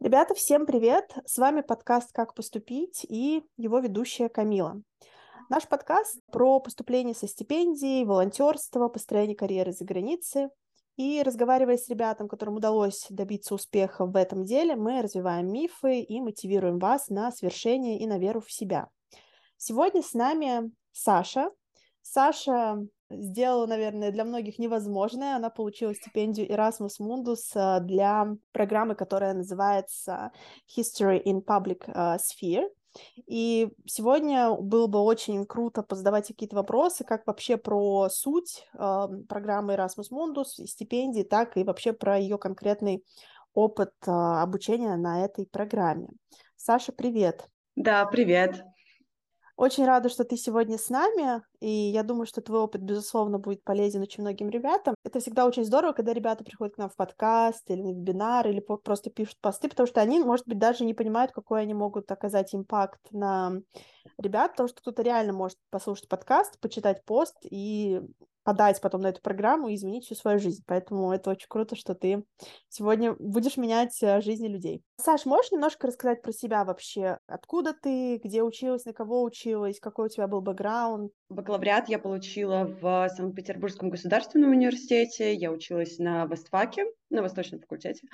Ребята, 0.00 0.34
всем 0.36 0.64
привет! 0.64 1.12
С 1.24 1.38
вами 1.38 1.62
подкаст 1.62 2.12
«Как 2.12 2.34
поступить» 2.34 3.04
и 3.08 3.42
его 3.56 3.80
ведущая 3.80 4.28
Камила. 4.28 4.80
Наш 5.48 5.66
подкаст 5.66 6.20
про 6.30 6.60
поступление 6.60 7.16
со 7.16 7.26
стипендией, 7.26 8.04
волонтерство, 8.04 8.86
построение 8.86 9.34
карьеры 9.34 9.72
за 9.72 9.84
границей. 9.84 10.50
И 10.96 11.20
разговаривая 11.24 11.78
с 11.78 11.88
ребятам, 11.88 12.28
которым 12.28 12.54
удалось 12.54 13.08
добиться 13.10 13.56
успеха 13.56 14.06
в 14.06 14.14
этом 14.14 14.44
деле, 14.44 14.76
мы 14.76 15.02
развиваем 15.02 15.50
мифы 15.50 16.02
и 16.02 16.20
мотивируем 16.20 16.78
вас 16.78 17.08
на 17.08 17.32
свершение 17.32 17.98
и 17.98 18.06
на 18.06 18.18
веру 18.18 18.40
в 18.40 18.52
себя. 18.52 18.88
Сегодня 19.56 20.02
с 20.02 20.14
нами 20.14 20.70
Саша. 20.92 21.50
Саша 22.12 22.86
сделала, 23.10 23.66
наверное, 23.66 24.10
для 24.10 24.24
многих 24.24 24.58
невозможное. 24.58 25.36
Она 25.36 25.50
получила 25.50 25.94
стипендию 25.94 26.48
Erasmus 26.48 27.00
Mundus 27.00 27.54
э, 27.54 27.80
для 27.80 28.28
программы, 28.52 28.94
которая 28.94 29.34
называется 29.34 30.30
History 30.76 31.22
in 31.22 31.44
Public 31.44 31.84
э, 31.86 32.16
Sphere. 32.16 32.68
И 33.26 33.68
сегодня 33.84 34.52
было 34.52 34.86
бы 34.86 35.00
очень 35.00 35.44
круто 35.44 35.82
позадавать 35.82 36.28
какие-то 36.28 36.56
вопросы, 36.56 37.04
как 37.04 37.26
вообще 37.26 37.56
про 37.56 38.08
суть 38.08 38.66
э, 38.74 39.08
программы 39.28 39.74
Erasmus 39.74 40.10
Mundus, 40.12 40.66
стипендии, 40.66 41.22
так 41.22 41.56
и 41.56 41.64
вообще 41.64 41.92
про 41.92 42.18
ее 42.18 42.38
конкретный 42.38 43.04
опыт 43.52 43.92
э, 44.06 44.10
обучения 44.10 44.96
на 44.96 45.24
этой 45.24 45.46
программе. 45.46 46.08
Саша, 46.56 46.92
привет. 46.92 47.48
Да, 47.74 48.06
привет. 48.06 48.64
Очень 49.56 49.86
рада, 49.86 50.10
что 50.10 50.24
ты 50.24 50.36
сегодня 50.36 50.76
с 50.76 50.90
нами, 50.90 51.42
и 51.60 51.70
я 51.70 52.02
думаю, 52.02 52.26
что 52.26 52.42
твой 52.42 52.60
опыт, 52.60 52.82
безусловно, 52.82 53.38
будет 53.38 53.64
полезен 53.64 54.02
очень 54.02 54.22
многим 54.22 54.50
ребятам. 54.50 54.94
Это 55.02 55.18
всегда 55.18 55.46
очень 55.46 55.64
здорово, 55.64 55.92
когда 55.92 56.12
ребята 56.12 56.44
приходят 56.44 56.74
к 56.74 56.78
нам 56.78 56.90
в 56.90 56.94
подкаст 56.94 57.70
или 57.70 57.80
на 57.80 57.88
вебинар, 57.94 58.46
или 58.46 58.60
просто 58.60 59.08
пишут 59.08 59.38
посты, 59.40 59.70
потому 59.70 59.86
что 59.86 60.02
они, 60.02 60.18
может 60.18 60.46
быть, 60.46 60.58
даже 60.58 60.84
не 60.84 60.92
понимают, 60.92 61.32
какой 61.32 61.62
они 61.62 61.72
могут 61.72 62.12
оказать 62.12 62.54
импакт 62.54 63.00
на 63.12 63.54
ребят, 64.18 64.50
потому 64.50 64.68
что 64.68 64.82
кто-то 64.82 65.00
реально 65.00 65.32
может 65.32 65.56
послушать 65.70 66.08
подкаст, 66.08 66.60
почитать 66.60 67.02
пост 67.06 67.38
и 67.50 68.02
подать 68.46 68.80
потом 68.80 69.00
на 69.02 69.08
эту 69.08 69.20
программу 69.20 69.68
и 69.68 69.74
изменить 69.74 70.04
всю 70.04 70.14
свою 70.14 70.38
жизнь. 70.38 70.62
Поэтому 70.68 71.12
это 71.12 71.30
очень 71.30 71.48
круто, 71.48 71.74
что 71.74 71.96
ты 71.96 72.22
сегодня 72.68 73.14
будешь 73.18 73.56
менять 73.56 74.00
э, 74.02 74.20
жизни 74.20 74.46
людей. 74.46 74.84
Саш, 75.00 75.26
можешь 75.26 75.50
немножко 75.50 75.88
рассказать 75.88 76.22
про 76.22 76.32
себя 76.32 76.64
вообще? 76.64 77.18
Откуда 77.26 77.74
ты, 77.74 78.18
где 78.22 78.44
училась, 78.44 78.84
на 78.84 78.92
кого 78.92 79.24
училась, 79.24 79.80
какой 79.80 80.06
у 80.06 80.08
тебя 80.08 80.28
был 80.28 80.42
бэкграунд? 80.42 81.10
Бакалавриат 81.28 81.88
я 81.88 81.98
получила 81.98 82.70
в 82.80 83.08
Санкт-Петербургском 83.16 83.90
государственном 83.90 84.52
университете. 84.52 85.34
Я 85.34 85.50
училась 85.50 85.98
на 85.98 86.26
Востфаке, 86.26 86.84
на 87.10 87.22
Восточном 87.22 87.60
факультете 87.60 88.06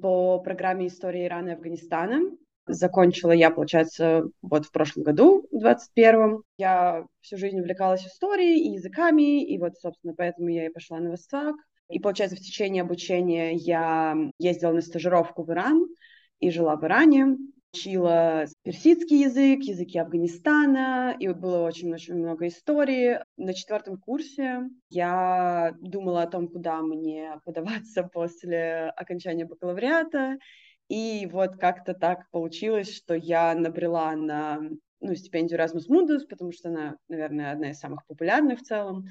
по 0.00 0.38
программе 0.40 0.86
истории 0.86 1.26
Ирана 1.26 1.50
и 1.50 1.52
Афганистана. 1.54 2.20
Закончила 2.66 3.32
я, 3.32 3.50
получается, 3.50 4.24
вот 4.42 4.66
в 4.66 4.72
прошлом 4.72 5.04
году, 5.04 5.46
в 5.50 5.64
21-м. 5.64 6.42
Я 6.58 7.06
всю 7.20 7.36
жизнь 7.36 7.60
увлекалась 7.60 8.06
историей 8.06 8.60
и 8.60 8.72
языками, 8.74 9.44
и 9.44 9.58
вот, 9.58 9.76
собственно, 9.78 10.14
поэтому 10.16 10.48
я 10.48 10.66
и 10.66 10.72
пошла 10.72 10.98
на 10.98 11.10
Восток. 11.10 11.56
И, 11.88 12.00
получается, 12.00 12.36
в 12.36 12.40
течение 12.40 12.82
обучения 12.82 13.54
я 13.54 14.16
ездила 14.38 14.72
на 14.72 14.80
стажировку 14.80 15.44
в 15.44 15.52
Иран 15.52 15.86
и 16.40 16.50
жила 16.50 16.76
в 16.76 16.84
Иране, 16.84 17.36
учила 17.72 18.46
персидский 18.62 19.22
язык, 19.22 19.62
языки 19.62 19.98
Афганистана, 19.98 21.14
и 21.18 21.28
было 21.28 21.66
очень-очень 21.66 22.14
много 22.14 22.48
истории. 22.48 23.20
На 23.36 23.54
четвертом 23.54 23.98
курсе 23.98 24.62
я 24.88 25.74
думала 25.80 26.22
о 26.22 26.26
том, 26.26 26.48
куда 26.48 26.80
мне 26.80 27.38
подаваться 27.44 28.02
после 28.02 28.92
окончания 28.96 29.44
бакалавриата, 29.44 30.38
и 30.88 31.26
вот 31.26 31.56
как-то 31.56 31.94
так 31.94 32.30
получилось, 32.30 32.94
что 32.94 33.14
я 33.14 33.54
набрела 33.54 34.12
на 34.12 34.60
ну, 35.00 35.14
стипендию 35.14 35.60
Erasmus 35.60 35.88
Mundus, 35.90 36.26
потому 36.28 36.52
что 36.52 36.68
она, 36.68 36.96
наверное, 37.08 37.52
одна 37.52 37.70
из 37.70 37.78
самых 37.78 38.06
популярных 38.06 38.60
в 38.60 38.62
целом. 38.62 39.04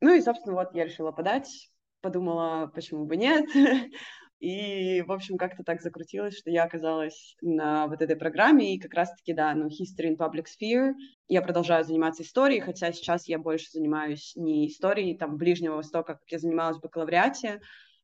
Ну 0.00 0.14
и, 0.14 0.20
собственно, 0.20 0.56
вот 0.56 0.74
я 0.74 0.84
решила 0.84 1.12
подать, 1.12 1.70
подумала, 2.00 2.70
почему 2.74 3.06
бы 3.06 3.16
нет. 3.16 3.46
И, 4.40 5.02
в 5.02 5.12
общем, 5.12 5.36
как-то 5.36 5.62
так 5.62 5.80
закрутилось, 5.80 6.36
что 6.36 6.50
я 6.50 6.64
оказалась 6.64 7.36
на 7.40 7.86
вот 7.86 8.02
этой 8.02 8.16
программе, 8.16 8.74
и 8.74 8.80
как 8.80 8.92
раз-таки, 8.92 9.32
да, 9.32 9.54
ну, 9.54 9.68
History 9.68 10.08
in 10.08 10.16
Public 10.16 10.46
Sphere. 10.46 10.94
Я 11.28 11.42
продолжаю 11.42 11.84
заниматься 11.84 12.24
историей, 12.24 12.58
хотя 12.58 12.90
сейчас 12.90 13.28
я 13.28 13.38
больше 13.38 13.70
занимаюсь 13.70 14.32
не 14.34 14.66
историей, 14.66 15.16
там, 15.16 15.36
Ближнего 15.36 15.76
Востока, 15.76 16.14
как 16.14 16.28
я 16.28 16.40
занималась 16.40 16.78
в 16.78 16.80
бакалавриате, 16.80 17.60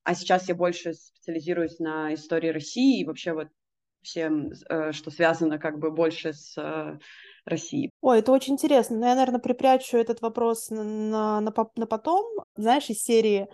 а 0.08 0.14
сейчас 0.14 0.48
я 0.48 0.54
больше 0.54 0.94
специализируюсь 0.94 1.78
на 1.80 2.14
истории 2.14 2.48
России 2.48 3.00
и 3.00 3.04
вообще 3.04 3.34
вот 3.34 3.48
всем, 4.00 4.52
э, 4.70 4.92
что 4.92 5.10
связано 5.10 5.58
как 5.58 5.78
бы 5.78 5.91
больше 5.91 6.32
с 6.32 6.56
э, 6.56 6.98
Россией. 7.44 7.91
Ой, 8.00 8.20
это 8.20 8.32
очень 8.32 8.54
интересно. 8.54 8.97
Но 8.97 9.06
я, 9.06 9.14
наверное, 9.14 9.38
припрячу 9.38 9.98
этот 9.98 10.22
вопрос 10.22 10.70
на, 10.70 10.82
на, 10.82 11.41
на, 11.42 11.52
на 11.76 11.86
потом. 11.86 12.24
Знаешь, 12.56 12.88
из 12.88 13.02
серии 13.02 13.48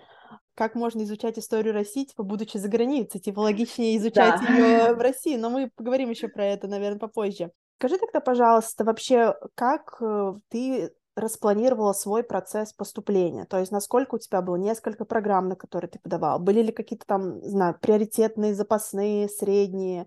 как 0.55 0.77
можно 0.77 1.03
изучать 1.03 1.41
историю 1.41 1.75
России, 1.75 2.05
типа, 2.05 2.23
будучи 2.23 2.57
за 2.57 2.69
границей, 2.69 3.21
типа, 3.21 3.41
логичнее 3.41 3.97
изучать 3.97 4.41
да. 4.41 4.55
ее 4.55 4.95
в 4.95 4.99
России, 5.01 5.35
но 5.35 5.51
мы 5.51 5.73
поговорим 5.75 6.11
еще 6.11 6.29
про 6.29 6.45
это, 6.45 6.69
наверное, 6.69 7.01
попозже. 7.01 7.51
Скажи 7.81 7.99
тогда, 7.99 8.21
пожалуйста, 8.21 8.85
вообще, 8.85 9.35
как 9.57 9.97
э, 10.01 10.35
ты 10.51 10.93
распланировала 11.17 11.93
свой 11.93 12.23
процесс 12.23 12.73
поступления? 12.73 13.45
То 13.45 13.59
есть 13.59 13.73
насколько 13.73 14.17
у 14.17 14.19
тебя 14.19 14.43
было 14.43 14.57
несколько 14.57 15.05
программ, 15.05 15.49
на 15.49 15.57
которые 15.57 15.91
ты 15.91 15.99
подавал? 15.99 16.39
Были 16.39 16.63
ли 16.63 16.73
какие-то 16.73 17.07
там, 17.07 17.43
знаю, 17.43 17.79
приоритетные, 17.81 18.55
запасные, 18.55 19.29
средние? 19.29 20.07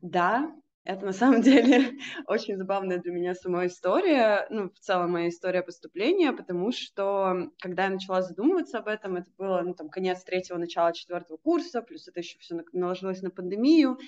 Да, 0.00 0.52
это 0.84 1.06
на 1.06 1.12
самом 1.12 1.42
деле 1.42 1.92
очень 2.26 2.56
забавная 2.56 2.98
для 2.98 3.12
меня 3.12 3.34
сама 3.34 3.66
история, 3.66 4.46
ну, 4.50 4.70
в 4.70 4.78
целом 4.78 5.12
моя 5.12 5.28
история 5.28 5.62
поступления, 5.62 6.32
потому 6.32 6.72
что, 6.72 7.50
когда 7.60 7.84
я 7.84 7.90
начала 7.90 8.22
задумываться 8.22 8.78
об 8.78 8.88
этом, 8.88 9.16
это 9.16 9.30
было, 9.38 9.62
ну, 9.62 9.74
там, 9.74 9.88
конец 9.88 10.24
третьего, 10.24 10.58
начала 10.58 10.92
четвертого 10.92 11.36
курса, 11.36 11.82
плюс 11.82 12.08
это 12.08 12.20
еще 12.20 12.38
все 12.38 12.62
наложилось 12.72 13.22
на 13.22 13.30
пандемию, 13.30 13.98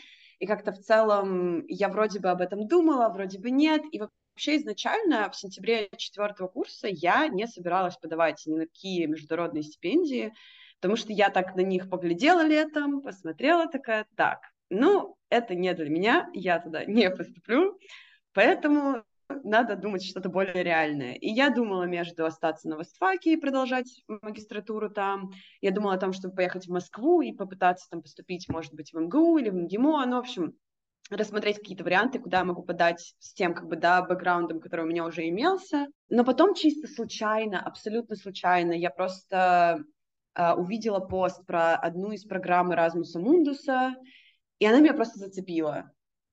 и 0.41 0.47
как-то 0.47 0.73
в 0.73 0.79
целом 0.79 1.65
я 1.69 1.89
вроде 1.89 2.19
бы 2.19 2.29
об 2.29 2.41
этом 2.41 2.67
думала, 2.67 3.09
вроде 3.09 3.39
бы 3.39 3.51
нет, 3.51 3.83
и 3.93 4.01
Вообще 4.35 4.57
изначально 4.57 5.31
в 5.31 5.37
сентябре 5.37 5.89
четвертого 5.97 6.49
курса 6.49 6.89
я 6.89 7.29
не 7.29 7.47
собиралась 7.47 7.97
подавать 7.97 8.43
ни 8.47 8.57
на 8.57 8.67
какие 8.67 9.07
международные 9.07 9.63
стипендии, 9.63 10.35
потому 10.81 10.97
что 10.97 11.13
я 11.13 11.31
так 11.31 11.55
на 11.55 11.61
них 11.61 11.89
поглядела 11.89 12.45
летом, 12.45 13.01
посмотрела 13.01 13.69
такая, 13.69 14.07
так, 14.17 14.41
ну, 14.71 15.17
это 15.29 15.55
не 15.55 15.73
для 15.73 15.89
меня, 15.89 16.29
я 16.33 16.59
туда 16.59 16.85
не 16.85 17.11
поступлю, 17.11 17.79
поэтому 18.33 19.05
надо 19.45 19.77
думать 19.77 20.05
что-то 20.05 20.29
более 20.29 20.65
реальное. 20.65 21.15
И 21.15 21.29
я 21.29 21.51
думала 21.51 21.85
между 21.85 22.27
остаться 22.27 22.69
на 22.69 22.77
Востфаке 22.77 23.35
и 23.35 23.41
продолжать 23.41 24.03
магистратуру 24.09 24.91
там. 24.91 25.31
Я 25.61 25.71
думала 25.71 25.95
о 25.95 25.99
том, 25.99 26.13
чтобы 26.13 26.35
поехать 26.35 26.67
в 26.67 26.73
Москву 26.73 27.23
и 27.23 27.33
попытаться 27.33 27.89
там 27.89 28.03
поступить, 28.03 28.49
может 28.49 28.75
быть, 28.75 28.93
в 28.93 28.99
МГУ 28.99 29.39
или 29.39 29.51
в 29.51 29.55
МГИМО. 29.55 30.07
Ну, 30.07 30.17
в 30.17 30.19
общем, 30.19 30.55
рассмотреть 31.11 31.59
какие-то 31.59 31.85
варианты, 31.85 32.19
куда 32.19 32.39
я 32.39 32.45
могу 32.45 32.63
подать 32.63 33.15
с 33.19 33.35
тем, 33.35 33.55
как 33.55 33.69
бы, 33.69 33.77
да, 33.77 34.03
бэкграундом, 34.03 34.61
который 34.61 34.85
у 34.85 34.89
меня 34.89 35.05
уже 35.05 35.29
имелся. 35.29 35.87
Но 36.09 36.25
потом 36.25 36.55
чисто 36.55 36.89
случайно, 36.89 37.61
абсолютно 37.61 38.17
случайно, 38.17 38.73
я 38.73 38.91
просто 38.91 39.85
э, 40.35 40.53
увидела 40.55 41.01
пост 41.01 41.45
про 41.47 41.77
одну 41.77 42.13
из 42.13 42.25
программ 42.25 42.73
Erasmus 42.73 43.17
Mundus, 43.17 43.93
и 44.59 44.67
она 44.67 44.81
меня 44.81 44.95
просто 44.95 45.19
зацепила. 45.19 45.91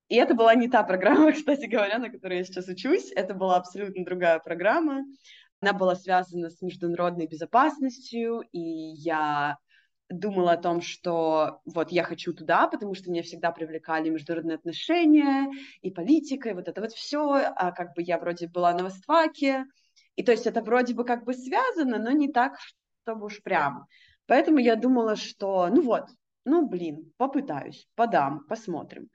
И 0.07 0.15
это 0.15 0.35
была 0.35 0.55
не 0.55 0.67
та 0.67 0.83
программа, 0.83 1.31
кстати 1.33 1.65
говоря, 1.65 1.97
на 1.97 2.09
которой 2.09 2.39
я 2.39 2.43
сейчас 2.43 2.67
учусь, 2.67 3.11
это 3.15 3.33
была 3.33 3.57
абсолютно 3.57 4.05
другая 4.05 4.39
программа. 4.39 5.05
Она 5.61 5.73
была 5.73 5.95
связана 5.95 6.49
с 6.49 6.61
международной 6.61 7.27
безопасностью, 7.27 8.41
и 8.51 8.59
я 8.59 9.57
думала 10.11 10.53
о 10.53 10.57
том, 10.57 10.81
что 10.81 11.61
вот 11.65 11.91
я 11.91 12.03
хочу 12.03 12.33
туда, 12.33 12.67
потому 12.67 12.93
что 12.93 13.09
меня 13.09 13.23
всегда 13.23 13.51
привлекали 13.51 14.09
международные 14.09 14.55
отношения 14.55 15.51
и 15.81 15.91
политика, 15.91 16.49
и 16.49 16.53
вот 16.53 16.67
это 16.67 16.81
вот 16.81 16.91
все, 16.91 17.31
а 17.55 17.71
как 17.71 17.93
бы 17.95 18.01
я 18.01 18.17
вроде 18.17 18.47
была 18.47 18.73
на 18.73 18.83
Востфаке, 18.83 19.65
и 20.15 20.23
то 20.23 20.31
есть 20.31 20.45
это 20.45 20.61
вроде 20.61 20.93
бы 20.93 21.05
как 21.05 21.23
бы 21.23 21.33
связано, 21.33 21.97
но 21.97 22.11
не 22.11 22.31
так, 22.31 22.57
чтобы 23.03 23.25
уж 23.25 23.41
прям. 23.41 23.85
Поэтому 24.27 24.59
я 24.59 24.75
думала, 24.75 25.15
что 25.15 25.67
ну 25.67 25.81
вот, 25.81 26.09
ну 26.45 26.67
блин, 26.67 27.11
попытаюсь, 27.17 27.87
подам, 27.95 28.45
посмотрим. 28.47 29.09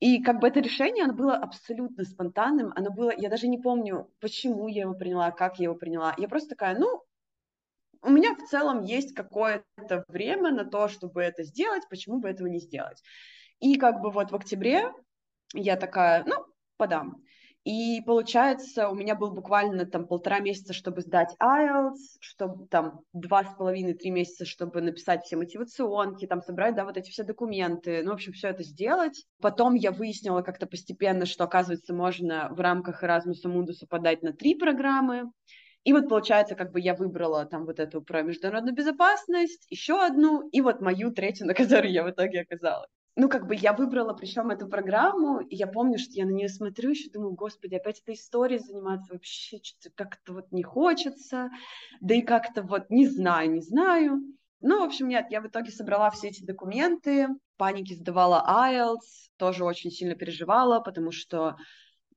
И 0.00 0.22
как 0.22 0.40
бы 0.40 0.46
это 0.46 0.60
решение, 0.60 1.04
оно 1.04 1.14
было 1.14 1.34
абсолютно 1.36 2.04
спонтанным, 2.04 2.72
оно 2.76 2.90
было, 2.90 3.12
я 3.16 3.28
даже 3.28 3.48
не 3.48 3.58
помню, 3.58 4.08
почему 4.20 4.68
я 4.68 4.82
его 4.82 4.94
приняла, 4.94 5.32
как 5.32 5.58
я 5.58 5.64
его 5.64 5.74
приняла. 5.74 6.14
Я 6.18 6.28
просто 6.28 6.50
такая, 6.50 6.78
ну, 6.78 7.02
у 8.02 8.10
меня 8.10 8.34
в 8.34 8.42
целом 8.48 8.82
есть 8.82 9.14
какое-то 9.14 10.04
время 10.08 10.50
на 10.50 10.64
то, 10.64 10.88
чтобы 10.88 11.22
это 11.22 11.42
сделать, 11.44 11.82
почему 11.88 12.20
бы 12.20 12.28
этого 12.28 12.46
не 12.46 12.60
сделать. 12.60 13.02
И 13.60 13.76
как 13.76 14.00
бы 14.00 14.10
вот 14.10 14.30
в 14.30 14.36
октябре 14.36 14.92
я 15.54 15.76
такая, 15.76 16.24
ну, 16.24 16.44
подам. 16.76 17.22
И 17.64 18.00
получается, 18.06 18.88
у 18.88 18.94
меня 18.94 19.14
был 19.14 19.32
буквально 19.32 19.84
там 19.84 20.06
полтора 20.06 20.38
месяца, 20.38 20.72
чтобы 20.72 21.02
сдать 21.02 21.34
IELTS, 21.38 22.16
чтобы 22.20 22.66
там 22.68 23.00
два 23.12 23.44
с 23.44 23.54
половиной-три 23.56 24.10
месяца, 24.10 24.46
чтобы 24.46 24.80
написать 24.80 25.24
все 25.24 25.36
мотивационки, 25.36 26.26
там 26.26 26.40
собрать, 26.40 26.76
да, 26.76 26.86
вот 26.86 26.96
эти 26.96 27.10
все 27.10 27.24
документы, 27.24 28.02
ну, 28.04 28.12
в 28.12 28.14
общем, 28.14 28.32
все 28.32 28.48
это 28.48 28.62
сделать. 28.62 29.26
Потом 29.42 29.74
я 29.74 29.90
выяснила 29.90 30.40
как-то 30.40 30.66
постепенно, 30.66 31.26
что, 31.26 31.44
оказывается, 31.44 31.92
можно 31.92 32.48
в 32.52 32.60
рамках 32.60 33.04
Erasmus 33.04 33.44
Mundus 33.44 33.86
подать 33.86 34.22
на 34.22 34.32
три 34.32 34.54
программы. 34.54 35.30
И 35.84 35.92
вот 35.92 36.08
получается, 36.08 36.54
как 36.54 36.72
бы 36.72 36.80
я 36.80 36.94
выбрала 36.94 37.44
там 37.46 37.64
вот 37.64 37.80
эту 37.80 38.02
про 38.02 38.22
международную 38.22 38.74
безопасность, 38.74 39.66
еще 39.70 40.04
одну, 40.04 40.48
и 40.48 40.60
вот 40.60 40.80
мою 40.80 41.12
третью, 41.12 41.46
на 41.46 41.54
которой 41.54 41.92
я 41.92 42.04
в 42.04 42.10
итоге 42.10 42.40
оказалась 42.40 42.90
ну, 43.18 43.28
как 43.28 43.48
бы 43.48 43.56
я 43.56 43.72
выбрала 43.72 44.14
причем 44.14 44.50
эту 44.50 44.68
программу, 44.68 45.40
и 45.40 45.56
я 45.56 45.66
помню, 45.66 45.98
что 45.98 46.12
я 46.12 46.24
на 46.24 46.30
нее 46.30 46.48
смотрю, 46.48 46.90
еще 46.90 47.10
думаю, 47.10 47.32
господи, 47.32 47.74
опять 47.74 48.00
этой 48.00 48.14
историей 48.14 48.60
заниматься 48.60 49.12
вообще 49.12 49.58
что-то 49.60 49.90
как-то 49.96 50.34
вот 50.34 50.52
не 50.52 50.62
хочется, 50.62 51.50
да 52.00 52.14
и 52.14 52.22
как-то 52.22 52.62
вот 52.62 52.88
не 52.90 53.08
знаю, 53.08 53.50
не 53.50 53.60
знаю. 53.60 54.20
Ну, 54.60 54.78
в 54.78 54.84
общем, 54.84 55.08
нет, 55.08 55.26
я 55.30 55.40
в 55.40 55.48
итоге 55.48 55.72
собрала 55.72 56.12
все 56.12 56.28
эти 56.28 56.44
документы, 56.44 57.26
паники 57.56 57.92
сдавала 57.92 58.44
IELTS, 58.48 59.32
тоже 59.36 59.64
очень 59.64 59.90
сильно 59.90 60.14
переживала, 60.14 60.78
потому 60.78 61.10
что 61.10 61.56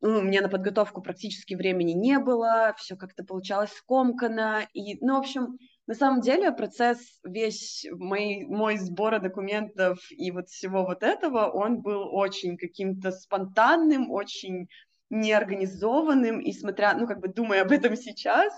у 0.02 0.22
меня 0.22 0.42
на 0.42 0.50
подготовку 0.50 1.02
практически 1.02 1.54
времени 1.54 1.92
не 1.92 2.18
было, 2.20 2.74
все 2.78 2.96
как-то 2.96 3.24
получалось 3.24 3.72
скомканно, 3.72 4.68
и, 4.74 4.98
ну, 5.06 5.16
в 5.16 5.20
общем, 5.20 5.58
на 5.86 5.94
самом 5.94 6.22
деле 6.22 6.52
процесс 6.52 7.20
весь 7.24 7.86
мой, 7.92 8.46
мой 8.48 8.78
сбора 8.78 9.20
документов 9.20 10.00
и 10.10 10.32
вот 10.32 10.50
всего 10.50 10.86
вот 10.86 11.04
этого, 11.04 11.52
он 11.52 11.82
был 11.82 12.14
очень 12.16 12.58
каким-то 12.58 13.12
спонтанным, 13.12 14.10
очень 14.10 14.68
неорганизованным, 15.10 16.40
и 16.40 16.52
смотря, 16.52 16.94
ну, 16.96 17.06
как 17.06 17.20
бы 17.20 17.28
думая 17.28 17.62
об 17.62 17.72
этом 17.72 17.96
сейчас, 17.96 18.54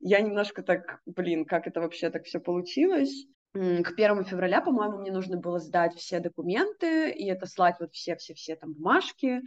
я 0.00 0.20
немножко 0.20 0.62
так, 0.62 1.00
блин, 1.04 1.44
как 1.44 1.66
это 1.66 1.80
вообще 1.80 2.10
так 2.10 2.24
все 2.24 2.40
получилось. 2.40 3.26
К 3.52 3.94
первому 3.96 4.24
февраля, 4.24 4.60
по-моему, 4.60 4.98
мне 4.98 5.10
нужно 5.10 5.38
было 5.38 5.58
сдать 5.58 5.94
все 5.94 6.20
документы 6.20 7.10
и 7.10 7.26
это 7.26 7.46
слать 7.46 7.76
вот 7.80 7.92
все-все-все 7.92 8.54
там 8.56 8.74
бумажки, 8.74 9.40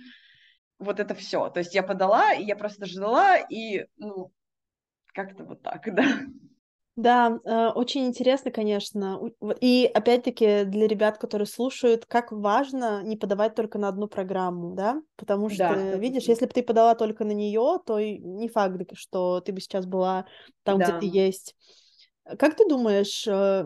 вот 0.80 1.00
это 1.00 1.14
все. 1.14 1.50
То 1.50 1.60
есть 1.60 1.76
я 1.76 1.84
подала, 1.84 2.34
и 2.34 2.44
я 2.44 2.56
просто 2.56 2.86
ждала, 2.86 3.38
и, 3.38 3.86
ну, 3.98 4.32
как-то 5.14 5.44
вот 5.44 5.62
так, 5.62 5.84
да. 5.94 6.04
Да, 6.96 7.40
э, 7.46 7.68
очень 7.76 8.08
интересно, 8.08 8.52
конечно. 8.52 9.22
И 9.62 9.90
опять-таки 9.94 10.66
для 10.66 10.86
ребят, 10.86 11.18
которые 11.18 11.46
слушают, 11.46 12.06
как 12.06 12.34
важно 12.34 13.02
не 13.04 13.16
подавать 13.16 13.56
только 13.56 13.78
на 13.78 13.88
одну 13.88 14.08
программу, 14.08 14.76
да? 14.76 15.02
Потому 15.16 15.50
что, 15.50 15.70
да, 15.70 15.96
видишь, 15.96 16.24
если 16.24 16.46
бы 16.46 16.52
ты 16.52 16.62
подала 16.62 16.96
только 16.96 17.24
на 17.24 17.32
нее, 17.32 17.80
то 17.86 18.00
не 18.00 18.50
факт, 18.50 18.82
что 18.96 19.40
ты 19.40 19.54
бы 19.54 19.62
сейчас 19.62 19.86
была 19.86 20.26
там, 20.64 20.80
да. 20.80 20.86
где 20.86 21.00
ты 21.00 21.18
есть. 21.18 21.56
Как 22.38 22.56
ты 22.56 22.68
думаешь, 22.68 23.26
э, 23.26 23.66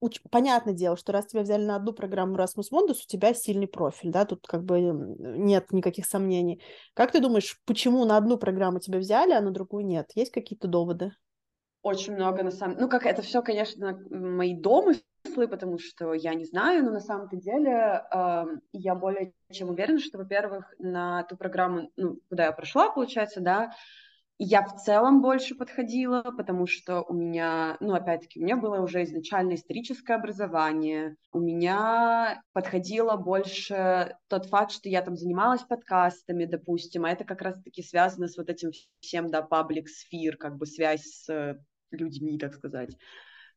уч... 0.00 0.20
понятное 0.30 0.74
дело, 0.74 0.96
что 0.96 1.12
раз 1.12 1.26
тебя 1.26 1.42
взяли 1.42 1.64
на 1.64 1.76
одну 1.76 1.92
программу 1.92 2.36
Erasmus 2.36 2.70
Mundus, 2.72 3.02
у 3.04 3.06
тебя 3.06 3.34
сильный 3.34 3.68
профиль, 3.68 4.10
да, 4.10 4.24
тут 4.24 4.46
как 4.46 4.64
бы 4.64 4.80
нет 4.80 5.72
никаких 5.72 6.06
сомнений. 6.06 6.62
Как 6.94 7.12
ты 7.12 7.20
думаешь, 7.20 7.60
почему 7.64 8.04
на 8.04 8.16
одну 8.16 8.38
программу 8.38 8.80
тебя 8.80 8.98
взяли, 8.98 9.32
а 9.32 9.40
на 9.40 9.50
другую 9.50 9.86
нет? 9.86 10.10
Есть 10.14 10.32
какие-то 10.32 10.68
доводы? 10.68 11.12
очень 11.86 12.14
много 12.14 12.42
на 12.42 12.50
самом... 12.50 12.78
Ну, 12.78 12.88
как 12.88 13.06
это 13.06 13.22
все, 13.22 13.42
конечно, 13.42 13.96
мои 14.10 14.56
домыслы, 14.56 15.46
потому 15.48 15.78
что 15.78 16.14
я 16.14 16.34
не 16.34 16.44
знаю, 16.44 16.84
но 16.84 16.90
на 16.90 16.98
самом-то 16.98 17.36
деле 17.36 18.02
э, 18.12 18.44
я 18.72 18.96
более 18.96 19.32
чем 19.52 19.70
уверена, 19.70 20.00
что, 20.00 20.18
во-первых, 20.18 20.74
на 20.80 21.22
ту 21.24 21.36
программу, 21.36 21.92
ну, 21.96 22.18
куда 22.28 22.46
я 22.46 22.52
прошла, 22.52 22.90
получается, 22.90 23.40
да, 23.40 23.70
я 24.38 24.62
в 24.62 24.76
целом 24.76 25.22
больше 25.22 25.54
подходила, 25.54 26.22
потому 26.22 26.66
что 26.66 27.02
у 27.02 27.14
меня, 27.14 27.76
ну, 27.80 27.94
опять-таки, 27.94 28.38
у 28.38 28.44
меня 28.44 28.56
было 28.56 28.80
уже 28.80 29.02
изначально 29.04 29.54
историческое 29.54 30.14
образование, 30.14 31.16
у 31.32 31.40
меня 31.40 32.42
подходило 32.52 33.16
больше 33.16 34.14
тот 34.28 34.46
факт, 34.46 34.72
что 34.72 34.90
я 34.90 35.00
там 35.00 35.16
занималась 35.16 35.62
подкастами, 35.62 36.44
допустим, 36.44 37.06
а 37.06 37.10
это 37.10 37.24
как 37.24 37.40
раз-таки 37.40 37.82
связано 37.82 38.28
с 38.28 38.36
вот 38.36 38.50
этим 38.50 38.72
всем, 39.00 39.30
да, 39.30 39.40
паблик 39.40 39.88
сфер, 39.88 40.36
как 40.36 40.56
бы 40.56 40.66
связь 40.66 41.04
с 41.04 41.58
людьми, 41.90 42.38
так 42.38 42.54
сказать. 42.54 42.94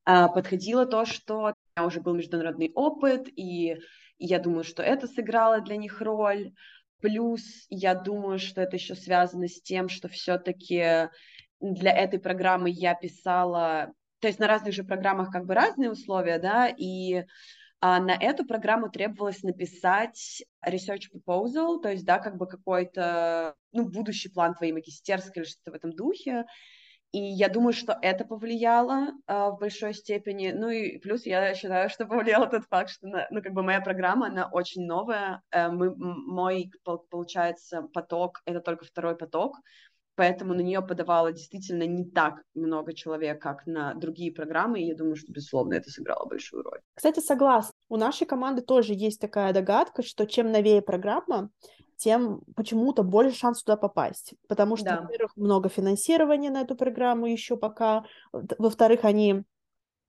А, 0.06 0.30
подходило 0.30 0.86
то, 0.86 1.06
что 1.06 1.40
у 1.40 1.54
меня 1.76 1.88
уже 1.88 2.00
был 2.00 2.16
международный 2.16 2.72
опыт, 2.74 3.28
и 3.36 3.78
я 4.18 4.40
думаю, 4.40 4.64
что 4.64 4.81
это 4.81 5.08
сыграло 5.08 5.62
для 5.62 5.78
них 5.78 6.02
роль. 6.02 6.54
Плюс 7.01 7.66
я 7.69 7.96
думаю, 7.96 8.40
что 8.40 8.62
это 8.62 8.75
еще 8.75 8.96
связано 8.96 9.48
с 9.48 9.62
тем, 9.62 9.90
что 9.90 10.07
все-таки 10.10 11.10
для 11.62 11.92
этой 11.92 12.19
программы 12.19 12.69
я 12.69 12.94
писала, 12.94 13.94
то 14.19 14.28
есть 14.28 14.40
на 14.40 14.48
разных 14.48 14.74
же 14.74 14.84
программах 14.84 15.31
как 15.31 15.46
бы 15.46 15.54
разные 15.54 15.92
условия, 15.92 16.40
да, 16.40 16.68
и 16.68 17.24
а 17.81 18.01
на 18.01 18.12
эту 18.12 18.46
программу 18.46 18.90
требовалось 18.90 19.42
написать 19.42 20.44
research 20.68 21.04
proposal, 21.13 21.81
то 21.81 21.90
есть, 21.90 22.06
да, 22.06 22.19
как 22.19 22.36
бы 22.36 22.46
какой-то, 22.46 23.56
ну, 23.72 23.88
будущий 23.88 24.28
план 24.30 24.54
твоей 24.54 24.74
магистерской 24.74 25.44
или 25.44 25.50
что-то 25.50 25.72
в 25.72 25.75
этом 25.75 25.94
духе. 25.94 26.44
И 27.11 27.19
я 27.19 27.50
думаю, 27.50 27.73
что 27.73 27.97
это 28.01 28.23
повлияло 28.23 29.07
э, 29.27 29.50
в 29.50 29.57
большой 29.59 29.94
степени. 29.94 30.51
Ну 30.51 30.69
и 30.69 31.00
плюс 31.00 31.25
я 31.25 31.56
считаю, 31.56 31.89
что 31.89 32.06
повлиял 32.06 32.47
тот 32.50 32.65
факт, 32.69 32.91
что, 32.91 33.07
ну, 33.31 33.41
как 33.41 33.53
бы 33.53 33.63
моя 33.63 33.81
программа, 33.81 34.27
она 34.27 34.47
очень 34.51 34.85
новая. 34.85 35.41
Э, 35.51 35.69
мы, 35.69 35.95
мой, 35.95 36.71
получается, 37.09 37.81
поток, 37.94 38.41
это 38.45 38.59
только 38.59 38.85
второй 38.85 39.17
поток, 39.17 39.56
поэтому 40.15 40.53
на 40.53 40.61
нее 40.61 40.81
подавало 40.81 41.31
действительно 41.31 41.83
не 41.83 42.06
так 42.06 42.44
много 42.53 42.94
человек, 42.94 43.41
как 43.41 43.65
на 43.65 43.95
другие 43.95 44.31
программы, 44.31 44.81
и 44.81 44.88
я 44.88 44.95
думаю, 44.95 45.15
что, 45.15 45.31
безусловно, 45.31 45.73
это 45.73 45.89
сыграло 45.89 46.27
большую 46.27 46.61
роль. 46.61 46.81
Кстати, 46.94 47.21
согласна. 47.21 47.73
У 47.88 47.97
нашей 47.97 48.27
команды 48.27 48.61
тоже 48.61 48.94
есть 48.94 49.19
такая 49.19 49.51
догадка, 49.51 50.03
что 50.03 50.27
чем 50.27 50.51
новее 50.51 50.81
программа, 50.81 51.50
тем 52.00 52.42
почему-то 52.56 53.04
больше 53.04 53.38
шанс 53.38 53.62
туда 53.62 53.78
попасть. 53.78 54.34
Потому 54.48 54.75
что, 54.75 54.86
да. 54.86 55.01
во-первых, 55.01 55.36
много 55.36 55.69
финансирования 55.69 56.50
на 56.50 56.62
эту 56.62 56.75
программу 56.75 57.28
еще 57.28 57.57
пока. 57.57 58.06
Во-вторых, 58.31 59.04
они 59.04 59.44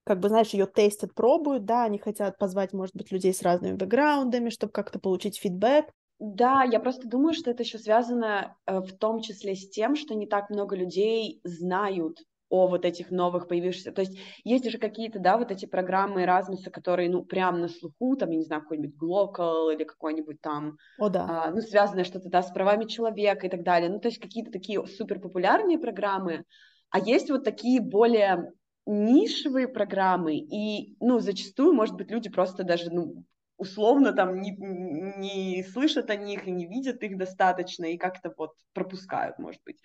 как 0.05 0.21
бы, 0.21 0.29
знаешь, 0.29 0.51
ее 0.51 0.67
тестят, 0.67 1.15
пробуют, 1.15 1.65
да, 1.65 1.85
они 1.85 1.99
хотят 1.99 2.39
позвать, 2.39 2.73
может 2.73 2.97
быть, 2.97 3.13
людей 3.13 3.35
с 3.35 3.43
разными 3.43 3.77
бэкграундами, 3.77 4.49
чтобы 4.49 4.73
как-то 4.73 4.99
получить 4.99 5.39
фидбэк. 5.39 5.87
Да, 6.19 6.65
я 6.65 6.81
просто 6.81 7.09
думаю, 7.09 7.33
что 7.33 7.51
это 7.51 7.63
еще 7.63 7.79
связано 7.79 8.57
э, 8.67 8.81
в 8.81 8.93
том 8.93 9.21
числе 9.21 9.55
с 9.55 9.69
тем, 9.71 9.97
что 9.97 10.15
не 10.15 10.27
так 10.27 10.51
много 10.51 10.77
людей 10.77 11.41
знают 11.45 12.19
о 12.51 12.67
вот 12.67 12.85
этих 12.85 13.11
новых 13.11 13.49
появившихся. 13.49 13.93
То 13.93 14.03
есть 14.03 14.19
есть 14.45 14.69
же 14.69 14.79
какие-то, 14.79 15.19
да, 15.19 15.39
вот 15.39 15.51
эти 15.51 15.67
программы 15.67 16.25
Erasmus, 16.25 16.69
которые, 16.71 17.09
ну, 17.09 17.25
прям 17.25 17.61
на 17.61 17.69
слуху, 17.69 18.17
там, 18.17 18.31
я 18.31 18.37
не 18.37 18.45
знаю, 18.45 18.63
какой-нибудь 18.63 18.97
Glocal 19.01 19.73
или 19.73 19.85
какой-нибудь 19.85 20.41
там, 20.41 20.77
о, 20.99 21.09
да. 21.09 21.45
а, 21.47 21.51
ну, 21.51 21.61
связанное 21.61 22.05
что-то, 22.05 22.29
да, 22.29 22.43
с 22.43 22.51
правами 22.51 22.85
человека 22.85 23.47
и 23.47 23.51
так 23.51 23.63
далее. 23.63 23.89
Ну, 23.89 24.01
то 24.01 24.09
есть 24.09 24.21
какие-то 24.21 24.51
такие 24.51 24.85
супер 24.87 25.21
популярные 25.21 25.79
программы, 25.79 26.45
а 26.91 26.99
есть 26.99 27.31
вот 27.31 27.45
такие 27.45 27.81
более 27.81 28.53
нишевые 28.85 29.69
программы, 29.69 30.37
и, 30.37 30.97
ну, 31.01 31.21
зачастую, 31.21 31.73
может 31.73 31.95
быть, 31.95 32.11
люди 32.11 32.29
просто 32.29 32.65
даже, 32.65 32.91
ну, 32.91 33.25
условно 33.57 34.13
там 34.13 34.41
не, 34.41 34.57
не 34.57 35.63
слышат 35.65 36.11
о 36.11 36.17
них 36.17 36.49
и 36.49 36.51
не 36.51 36.67
видят 36.67 37.03
их 37.03 37.17
достаточно, 37.19 37.85
и 37.85 37.99
как-то 37.99 38.33
вот 38.37 38.53
пропускают, 38.73 39.39
может 39.39 39.61
быть. 39.65 39.79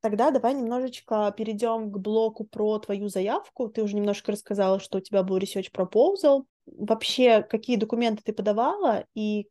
Тогда 0.00 0.30
давай 0.30 0.54
немножечко 0.54 1.32
перейдем 1.36 1.90
к 1.90 1.98
блоку 1.98 2.44
про 2.44 2.78
твою 2.78 3.08
заявку. 3.08 3.68
Ты 3.68 3.82
уже 3.82 3.96
немножко 3.96 4.32
рассказала, 4.32 4.78
что 4.78 4.98
у 4.98 5.00
тебя 5.00 5.22
был 5.22 5.38
research 5.38 5.72
proposal. 5.72 6.44
Вообще, 6.66 7.42
какие 7.42 7.76
документы 7.76 8.22
ты 8.24 8.32
подавала 8.32 9.04
и 9.14 9.48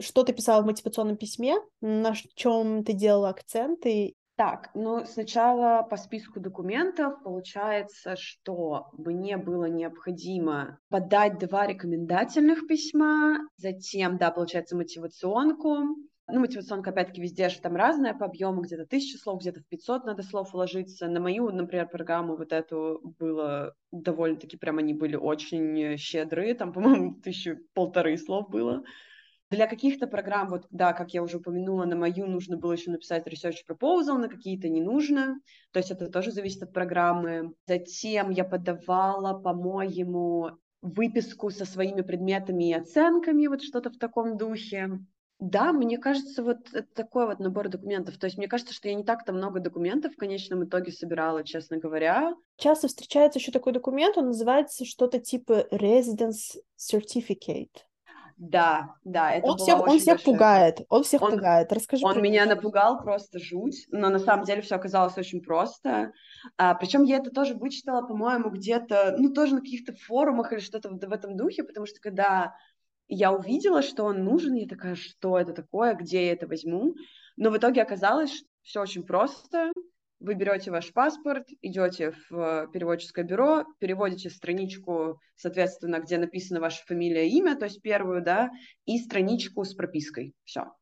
что 0.00 0.22
ты 0.22 0.32
писала 0.32 0.62
в 0.62 0.66
мотивационном 0.66 1.16
письме, 1.16 1.56
на 1.80 2.14
чем 2.34 2.84
ты 2.84 2.92
делала 2.92 3.30
акценты? 3.30 4.14
Так, 4.36 4.70
ну 4.74 5.06
сначала 5.06 5.82
по 5.82 5.96
списку 5.96 6.40
документов 6.40 7.22
получается, 7.24 8.16
что 8.16 8.90
мне 8.92 9.38
было 9.38 9.64
необходимо 9.64 10.78
подать 10.90 11.38
два 11.38 11.66
рекомендательных 11.66 12.66
письма, 12.66 13.38
затем, 13.56 14.18
да, 14.18 14.30
получается, 14.30 14.76
мотивационку, 14.76 15.96
ну, 16.28 16.40
мотивационка, 16.40 16.90
опять-таки, 16.90 17.22
везде 17.22 17.48
же 17.48 17.60
там 17.60 17.76
разная 17.76 18.12
по 18.12 18.26
объему, 18.26 18.62
где-то 18.62 18.84
тысяча 18.84 19.16
слов, 19.16 19.40
где-то 19.40 19.60
в 19.60 19.66
500 19.68 20.04
надо 20.04 20.22
слов 20.22 20.52
уложиться. 20.54 21.06
На 21.06 21.20
мою, 21.20 21.50
например, 21.50 21.88
программу 21.88 22.36
вот 22.36 22.52
эту 22.52 23.00
было 23.18 23.74
довольно-таки, 23.92 24.56
прям 24.56 24.78
они 24.78 24.92
были 24.92 25.14
очень 25.14 25.96
щедрые, 25.96 26.54
там, 26.54 26.72
по-моему, 26.72 27.20
тысячу 27.20 27.58
полторы 27.74 28.16
слов 28.18 28.50
было. 28.50 28.82
Для 29.48 29.68
каких-то 29.68 30.08
программ, 30.08 30.48
вот, 30.48 30.66
да, 30.70 30.92
как 30.92 31.14
я 31.14 31.22
уже 31.22 31.36
упомянула, 31.36 31.84
на 31.84 31.94
мою 31.94 32.26
нужно 32.26 32.56
было 32.56 32.72
еще 32.72 32.90
написать 32.90 33.28
research 33.28 33.58
proposal, 33.68 34.18
на 34.18 34.28
какие-то 34.28 34.68
не 34.68 34.80
нужно, 34.80 35.38
то 35.70 35.78
есть 35.78 35.92
это 35.92 36.10
тоже 36.10 36.32
зависит 36.32 36.64
от 36.64 36.72
программы. 36.72 37.52
Затем 37.68 38.30
я 38.30 38.42
подавала, 38.42 39.38
по-моему, 39.38 40.58
выписку 40.82 41.50
со 41.50 41.64
своими 41.64 42.00
предметами 42.00 42.70
и 42.70 42.74
оценками, 42.74 43.46
вот 43.46 43.62
что-то 43.62 43.90
в 43.90 43.98
таком 43.98 44.36
духе. 44.36 44.98
Да, 45.38 45.72
мне 45.72 45.98
кажется, 45.98 46.42
вот 46.42 46.72
это 46.72 46.88
такой 46.94 47.26
вот 47.26 47.40
набор 47.40 47.68
документов. 47.68 48.16
То 48.16 48.26
есть 48.26 48.38
мне 48.38 48.48
кажется, 48.48 48.72
что 48.72 48.88
я 48.88 48.94
не 48.94 49.04
так-то 49.04 49.32
много 49.32 49.60
документов 49.60 50.14
в 50.14 50.16
конечном 50.16 50.64
итоге 50.64 50.92
собирала, 50.92 51.44
честно 51.44 51.76
говоря. 51.76 52.34
Часто 52.56 52.88
встречается 52.88 53.38
еще 53.38 53.52
такой 53.52 53.72
документ, 53.72 54.16
он 54.16 54.26
называется 54.26 54.86
что-то 54.86 55.18
типа 55.18 55.66
Residence 55.70 56.56
Certificate. 56.78 57.70
Да, 58.38 58.94
да, 59.02 59.32
это 59.32 59.46
он 59.46 59.56
всех, 59.56 59.80
он 59.80 59.98
всех 59.98 60.22
пугает, 60.22 60.82
он 60.90 61.04
всех 61.04 61.22
он, 61.22 61.32
пугает. 61.32 61.72
Расскажи. 61.72 62.04
Он 62.04 62.20
меня 62.20 62.44
него. 62.44 62.54
напугал 62.54 63.02
просто 63.02 63.38
жуть, 63.38 63.86
но 63.90 64.10
на 64.10 64.18
самом 64.18 64.44
деле 64.44 64.60
все 64.60 64.74
оказалось 64.74 65.16
очень 65.16 65.40
просто. 65.40 66.12
А, 66.58 66.74
причем 66.74 67.02
я 67.04 67.16
это 67.16 67.30
тоже 67.30 67.54
вычитала, 67.54 68.06
по-моему, 68.06 68.50
где-то, 68.50 69.16
ну 69.18 69.32
тоже 69.32 69.54
на 69.54 69.62
каких-то 69.62 69.94
форумах 69.94 70.52
или 70.52 70.60
что-то 70.60 70.90
в, 70.90 70.98
в 70.98 71.12
этом 71.12 71.36
духе, 71.36 71.64
потому 71.64 71.86
что 71.86 71.98
когда 72.00 72.54
я 73.08 73.32
увидела, 73.32 73.82
что 73.82 74.04
он 74.04 74.24
нужен, 74.24 74.54
я 74.54 74.66
такая, 74.66 74.94
что 74.94 75.38
это 75.38 75.52
такое, 75.52 75.94
где 75.94 76.26
я 76.26 76.32
это 76.32 76.46
возьму, 76.46 76.94
но 77.36 77.50
в 77.50 77.56
итоге 77.58 77.82
оказалось, 77.82 78.32
что 78.34 78.48
все 78.62 78.80
очень 78.82 79.04
просто. 79.04 79.72
Вы 80.18 80.34
берете 80.34 80.70
ваш 80.70 80.92
паспорт, 80.94 81.46
идете 81.60 82.14
в 82.30 82.68
переводческое 82.72 83.24
бюро, 83.24 83.64
переводите 83.78 84.30
страничку, 84.30 85.20
соответственно, 85.36 86.00
где 86.00 86.16
написана 86.16 86.58
ваша 86.58 86.82
фамилия, 86.86 87.28
имя, 87.28 87.54
то 87.54 87.66
есть 87.66 87.82
первую, 87.82 88.22
да, 88.22 88.50
и 88.86 88.98
страничку 88.98 89.64
с 89.64 89.74
пропиской. 89.74 90.32
Все. 90.44 90.72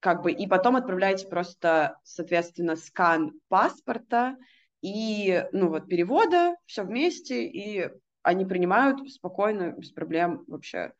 Как 0.00 0.22
бы, 0.22 0.32
и 0.32 0.48
потом 0.48 0.74
отправляете 0.74 1.28
просто, 1.28 1.96
соответственно, 2.02 2.74
скан 2.74 3.32
паспорта 3.48 4.36
и, 4.80 5.44
ну 5.52 5.68
вот, 5.68 5.86
перевода, 5.86 6.56
все 6.66 6.82
вместе, 6.82 7.46
и 7.46 7.88
они 8.22 8.44
принимают 8.44 9.08
спокойно, 9.12 9.74
без 9.78 9.92
проблем 9.92 10.42
вообще. 10.48 10.92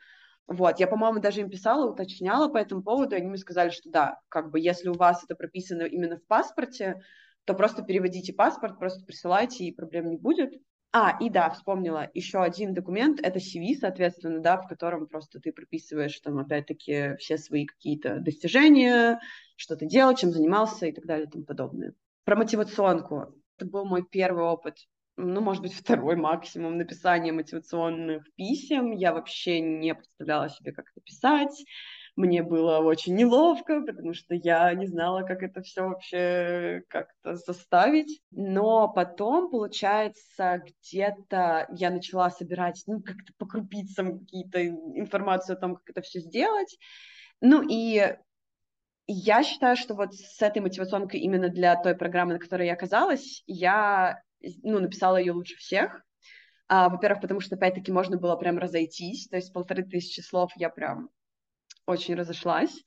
Вот, 0.47 0.81
я, 0.81 0.87
по-моему, 0.87 1.21
даже 1.21 1.41
им 1.41 1.51
писала, 1.51 1.91
уточняла 1.91 2.49
по 2.49 2.59
этому 2.59 2.83
поводу, 2.83 3.15
и 3.15 3.19
они 3.19 3.29
мне 3.29 3.39
сказали, 3.39 3.71
что 3.71 3.91
да, 3.91 4.21
как 4.29 4.51
бы, 4.51 4.61
если 4.61 4.89
у 4.89 4.95
вас 4.95 5.25
это 5.25 5.35
прописано 5.35 5.83
именно 5.83 6.17
в 6.17 6.27
паспорте, 6.27 7.01
то 7.45 7.55
просто 7.55 7.83
переводите 7.83 8.33
паспорт, 8.33 8.79
просто 8.79 9.05
присылайте, 9.05 9.65
и 9.65 9.75
проблем 9.75 10.11
не 10.11 10.17
будет. 10.17 10.53
А, 10.95 11.17
и 11.19 11.31
да, 11.31 11.49
вспомнила, 11.49 12.11
еще 12.13 12.43
один 12.43 12.75
документ, 12.75 13.19
это 13.23 13.39
CV, 13.39 13.75
соответственно, 13.81 14.41
да, 14.41 14.59
в 14.59 14.69
котором 14.69 15.07
просто 15.07 15.41
ты 15.41 15.51
прописываешь 15.51 16.21
там, 16.21 16.39
опять-таки, 16.39 17.17
все 17.17 17.39
свои 17.39 17.65
какие-то 17.65 18.19
достижения, 18.21 19.19
что 19.57 19.75
ты 19.75 19.87
делал, 19.87 20.15
чем 20.15 20.33
занимался 20.33 20.87
и 20.87 20.93
так 20.93 21.07
далее 21.07 21.27
и 21.27 21.31
тому 21.31 21.45
подобное. 21.45 21.95
Про 22.25 22.37
мотивационку. 22.37 23.35
Это 23.57 23.71
был 23.71 23.87
мой 23.87 24.05
первый 24.05 24.45
опыт 24.45 24.77
ну, 25.17 25.41
может 25.41 25.63
быть, 25.63 25.75
второй 25.75 26.17
максимум 26.17 26.79
написания 26.79 27.33
мотивационных 27.33 28.25
писем. 28.35 28.93
Я 28.93 29.13
вообще 29.13 29.61
не 29.61 29.95
представляла 29.95 30.49
себе, 30.49 30.73
как 30.73 30.87
это 30.91 31.01
писать. 31.01 31.65
Мне 32.15 32.43
было 32.43 32.79
очень 32.79 33.15
неловко, 33.15 33.81
потому 33.81 34.13
что 34.13 34.35
я 34.35 34.75
не 34.75 34.87
знала, 34.87 35.23
как 35.23 35.43
это 35.43 35.63
все 35.63 35.89
вообще 35.89 36.83
как-то 36.89 37.37
составить. 37.37 38.21
Но 38.31 38.89
потом, 38.89 39.51
получается, 39.51 40.63
где-то 40.67 41.69
я 41.71 41.91
начала 41.91 42.31
собирать, 42.31 42.83
ну, 42.87 43.01
как-то 43.03 43.33
по 43.39 43.47
крупицам 43.47 44.21
какие-то 44.21 44.67
информацию 44.67 45.57
о 45.57 45.61
том, 45.61 45.77
как 45.77 45.89
это 45.89 46.03
все 46.03 46.21
сделать. 46.21 46.79
Ну 47.41 47.67
и 47.67 48.15
я 49.07 49.43
считаю, 49.43 49.77
что 49.77 49.95
вот 49.95 50.15
с 50.15 50.41
этой 50.43 50.61
мотивационкой 50.61 51.21
именно 51.21 51.49
для 51.49 51.77
той 51.77 51.97
программы, 51.97 52.35
на 52.35 52.39
которой 52.39 52.67
я 52.67 52.75
оказалась, 52.75 53.43
я 53.47 54.23
ну, 54.63 54.81
написала 54.81 55.17
ее 55.17 55.33
лучше 55.33 55.57
всех. 55.57 56.03
А, 56.69 56.89
во-первых, 56.89 57.21
потому 57.21 57.41
что, 57.41 57.57
опять-таки, 57.57 57.93
можно 57.93 58.17
было 58.17 58.37
прям 58.37 58.59
разойтись, 58.59 59.29
то 59.29 59.37
есть 59.37 59.53
полторы 59.53 59.83
тысячи 59.83 60.21
слов 60.21 60.53
я 60.57 60.71
прям 60.71 61.11
очень 61.87 62.15
разошлась. 62.15 62.83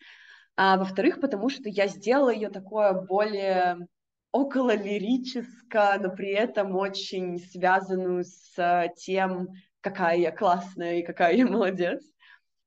А 0.58 0.78
во-вторых, 0.78 1.20
потому 1.20 1.50
что 1.50 1.70
я 1.70 1.88
сделала 1.88 2.34
ее 2.34 2.50
такое 2.50 2.94
более 2.94 3.88
около 4.32 4.76
лирическое, 4.76 6.00
но 6.00 6.10
при 6.10 6.32
этом 6.32 6.76
очень 6.76 7.40
связанную 7.40 8.24
с 8.24 8.94
тем, 8.98 9.50
какая 9.82 10.18
я 10.18 10.32
классная 10.32 11.00
и 11.00 11.04
какая 11.04 11.36
я 11.36 11.46
молодец. 11.46 12.04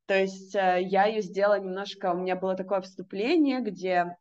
То 0.06 0.18
есть 0.18 0.54
э, 0.54 0.80
я 0.82 1.04
ее 1.04 1.20
сделала 1.20 1.60
немножко, 1.60 2.12
у 2.12 2.16
меня 2.16 2.36
было 2.36 2.54
такое 2.54 2.80
вступление, 2.80 3.60
где 3.60 4.16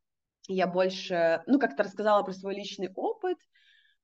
я 0.50 0.68
больше, 0.68 1.42
ну, 1.48 1.60
как-то 1.60 1.84
рассказала 1.84 2.24
про 2.24 2.34
свой 2.34 2.56
личный 2.56 2.92
опыт, 2.94 3.38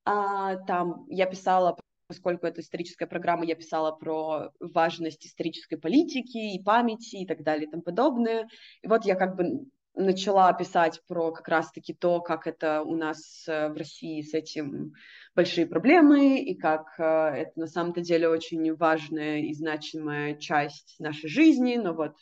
а, 0.04 0.56
там 0.56 1.06
я 1.08 1.26
писала 1.26 1.76
поскольку 2.06 2.46
это 2.46 2.60
историческая 2.60 3.06
программа, 3.06 3.46
я 3.46 3.54
писала 3.54 3.90
про 3.90 4.50
важность 4.60 5.26
исторической 5.26 5.76
политики 5.76 6.54
и 6.54 6.62
памяти 6.62 7.16
и 7.16 7.26
так 7.26 7.42
далее 7.42 7.66
и 7.66 7.70
тому 7.70 7.82
подобное. 7.82 8.46
И 8.82 8.88
вот 8.88 9.04
я 9.04 9.14
как 9.14 9.36
бы 9.36 9.66
начала 9.94 10.52
писать 10.52 11.00
про 11.06 11.32
как 11.32 11.48
раз-таки 11.48 11.94
то, 11.94 12.20
как 12.20 12.46
это 12.46 12.82
у 12.82 12.96
нас 12.96 13.44
э, 13.46 13.68
в 13.68 13.76
России 13.76 14.22
с 14.22 14.34
этим 14.34 14.92
большие 15.34 15.66
проблемы, 15.66 16.40
и 16.40 16.56
как 16.56 16.98
э, 16.98 17.02
это 17.02 17.52
на 17.56 17.66
самом-то 17.66 18.00
деле 18.00 18.28
очень 18.28 18.74
важная 18.74 19.40
и 19.40 19.54
значимая 19.54 20.34
часть 20.34 20.96
нашей 20.98 21.28
жизни, 21.28 21.76
но 21.76 21.94
вот 21.94 22.14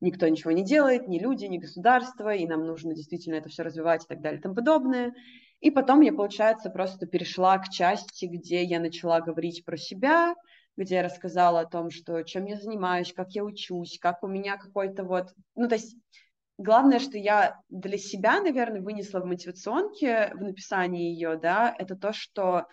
никто 0.00 0.28
ничего 0.28 0.52
не 0.52 0.64
делает, 0.64 1.08
ни 1.08 1.18
люди, 1.18 1.46
ни 1.46 1.58
государство, 1.58 2.32
и 2.32 2.46
нам 2.46 2.64
нужно 2.64 2.94
действительно 2.94 3.34
это 3.34 3.48
все 3.48 3.64
развивать 3.64 4.04
и 4.04 4.08
так 4.08 4.20
далее 4.20 4.38
и 4.38 4.42
тому 4.42 4.54
подобное. 4.54 5.12
И 5.60 5.70
потом 5.70 6.00
я, 6.02 6.12
получается, 6.12 6.70
просто 6.70 7.06
перешла 7.06 7.58
к 7.58 7.68
части, 7.68 8.26
где 8.26 8.62
я 8.62 8.78
начала 8.78 9.20
говорить 9.20 9.64
про 9.64 9.76
себя, 9.76 10.34
где 10.76 10.96
я 10.96 11.02
рассказала 11.02 11.60
о 11.60 11.66
том, 11.66 11.90
что 11.90 12.22
чем 12.22 12.44
я 12.46 12.56
занимаюсь, 12.56 13.12
как 13.12 13.30
я 13.32 13.44
учусь, 13.44 13.98
как 14.00 14.22
у 14.22 14.28
меня 14.28 14.56
какой-то 14.56 15.02
вот... 15.02 15.34
Ну, 15.56 15.68
то 15.68 15.74
есть 15.74 15.96
главное, 16.58 17.00
что 17.00 17.18
я 17.18 17.60
для 17.68 17.98
себя, 17.98 18.40
наверное, 18.40 18.80
вынесла 18.80 19.20
в 19.20 19.26
мотивационке, 19.26 20.30
в 20.34 20.42
написании 20.42 21.12
ее, 21.12 21.36
да, 21.36 21.74
это 21.76 21.96
то, 21.96 22.12
что 22.12 22.66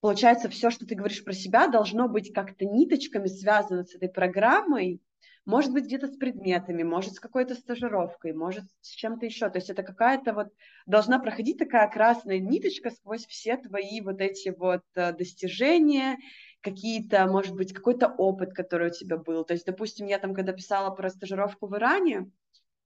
получается, 0.00 0.48
все, 0.48 0.70
что 0.70 0.86
ты 0.86 0.96
говоришь 0.96 1.24
про 1.24 1.32
себя, 1.32 1.68
должно 1.68 2.08
быть 2.08 2.32
как-то 2.32 2.64
ниточками 2.64 3.28
связано 3.28 3.84
с 3.84 3.94
этой 3.94 4.08
программой, 4.08 5.00
может 5.46 5.72
быть, 5.72 5.84
где-то 5.84 6.06
с 6.06 6.16
предметами, 6.16 6.82
может, 6.82 7.14
с 7.14 7.20
какой-то 7.20 7.54
стажировкой, 7.54 8.32
может, 8.32 8.64
с 8.80 8.90
чем-то 8.90 9.26
еще. 9.26 9.48
То 9.48 9.58
есть 9.58 9.70
это 9.70 9.82
какая-то 9.82 10.32
вот, 10.32 10.48
должна 10.86 11.18
проходить 11.18 11.58
такая 11.58 11.90
красная 11.90 12.38
ниточка 12.38 12.90
сквозь 12.90 13.26
все 13.26 13.56
твои 13.56 14.00
вот 14.00 14.20
эти 14.20 14.54
вот 14.56 14.82
э, 14.94 15.12
достижения, 15.12 16.18
какие-то, 16.60 17.26
может 17.26 17.54
быть, 17.54 17.72
какой-то 17.72 18.08
опыт, 18.08 18.52
который 18.52 18.88
у 18.88 18.92
тебя 18.92 19.16
был. 19.16 19.44
То 19.44 19.54
есть, 19.54 19.66
допустим, 19.66 20.06
я 20.06 20.18
там, 20.18 20.34
когда 20.34 20.52
писала 20.52 20.90
про 20.94 21.08
стажировку 21.08 21.66
в 21.66 21.76
Иране, 21.76 22.30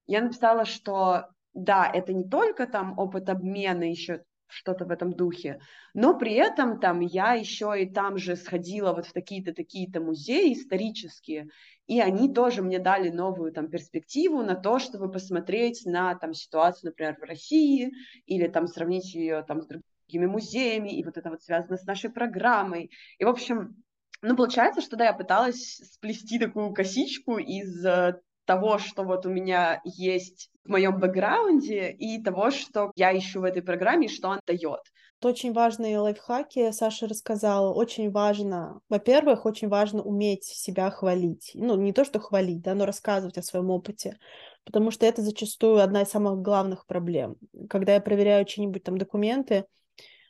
я 0.06 0.22
написала, 0.22 0.64
что 0.64 1.28
да, 1.54 1.90
это 1.92 2.12
не 2.12 2.28
только 2.28 2.66
там 2.66 2.98
опыт 2.98 3.28
обмена 3.28 3.84
еще 3.84 4.24
что-то 4.54 4.84
в 4.84 4.90
этом 4.90 5.12
духе. 5.12 5.60
Но 5.92 6.16
при 6.16 6.34
этом 6.34 6.78
там 6.80 7.00
я 7.00 7.34
еще 7.34 7.74
и 7.78 7.92
там 7.92 8.16
же 8.18 8.36
сходила 8.36 8.92
вот 8.92 9.06
в 9.06 9.12
такие-то, 9.12 9.52
такие-то 9.52 10.00
музеи 10.00 10.52
исторические, 10.52 11.48
и 11.86 12.00
они 12.00 12.32
тоже 12.32 12.62
мне 12.62 12.78
дали 12.78 13.10
новую 13.10 13.52
там 13.52 13.68
перспективу 13.68 14.42
на 14.42 14.54
то, 14.54 14.78
чтобы 14.78 15.10
посмотреть 15.10 15.84
на 15.84 16.14
там 16.14 16.32
ситуацию, 16.32 16.90
например, 16.90 17.16
в 17.18 17.24
России, 17.24 17.92
или 18.26 18.46
там 18.46 18.66
сравнить 18.66 19.12
ее 19.14 19.42
там 19.42 19.60
с 19.60 19.66
другими 19.66 20.26
музеями, 20.26 20.96
и 20.96 21.04
вот 21.04 21.16
это 21.16 21.30
вот 21.30 21.42
связано 21.42 21.76
с 21.76 21.84
нашей 21.84 22.10
программой. 22.10 22.90
И, 23.18 23.24
в 23.24 23.28
общем, 23.28 23.76
ну, 24.22 24.36
получается, 24.36 24.80
что 24.80 24.96
да, 24.96 25.06
я 25.06 25.12
пыталась 25.12 25.80
сплести 25.92 26.38
такую 26.38 26.72
косичку 26.72 27.38
из 27.38 27.84
э, 27.84 28.20
того, 28.44 28.78
что 28.78 29.02
вот 29.04 29.26
у 29.26 29.30
меня 29.30 29.80
есть 29.84 30.50
в 30.64 30.70
моем 30.70 30.98
бэкграунде, 30.98 31.90
и 31.90 32.22
того, 32.22 32.50
что 32.50 32.92
я 32.96 33.16
ищу 33.16 33.40
в 33.40 33.44
этой 33.44 33.62
программе, 33.62 34.08
что 34.08 34.28
он 34.28 34.40
дает. 34.46 34.80
Очень 35.22 35.54
важные 35.54 35.98
лайфхаки 35.98 36.70
Саша 36.72 37.08
рассказала. 37.08 37.72
Очень 37.72 38.10
важно, 38.10 38.80
во-первых, 38.90 39.46
очень 39.46 39.68
важно 39.68 40.02
уметь 40.02 40.44
себя 40.44 40.90
хвалить. 40.90 41.52
Ну, 41.54 41.76
не 41.76 41.92
то, 41.92 42.04
что 42.04 42.20
хвалить, 42.20 42.60
да, 42.60 42.74
но 42.74 42.84
рассказывать 42.84 43.38
о 43.38 43.42
своем 43.42 43.70
опыте. 43.70 44.18
Потому 44.64 44.90
что 44.90 45.06
это 45.06 45.22
зачастую 45.22 45.80
одна 45.80 46.02
из 46.02 46.08
самых 46.08 46.42
главных 46.42 46.86
проблем. 46.86 47.36
Когда 47.70 47.94
я 47.94 48.00
проверяю 48.00 48.44
чьи-нибудь 48.44 48.82
там 48.82 48.98
документы, 48.98 49.64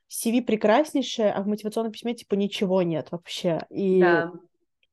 CV 0.09 0.43
прекраснейшее, 0.43 1.33
а 1.33 1.43
в 1.43 1.49
мотивационном 1.49 1.91
письме 1.91 2.15
типа 2.15 2.35
ничего 2.35 2.83
нет 2.83 3.09
вообще. 3.11 3.67
И 3.71 4.01
да 4.01 4.31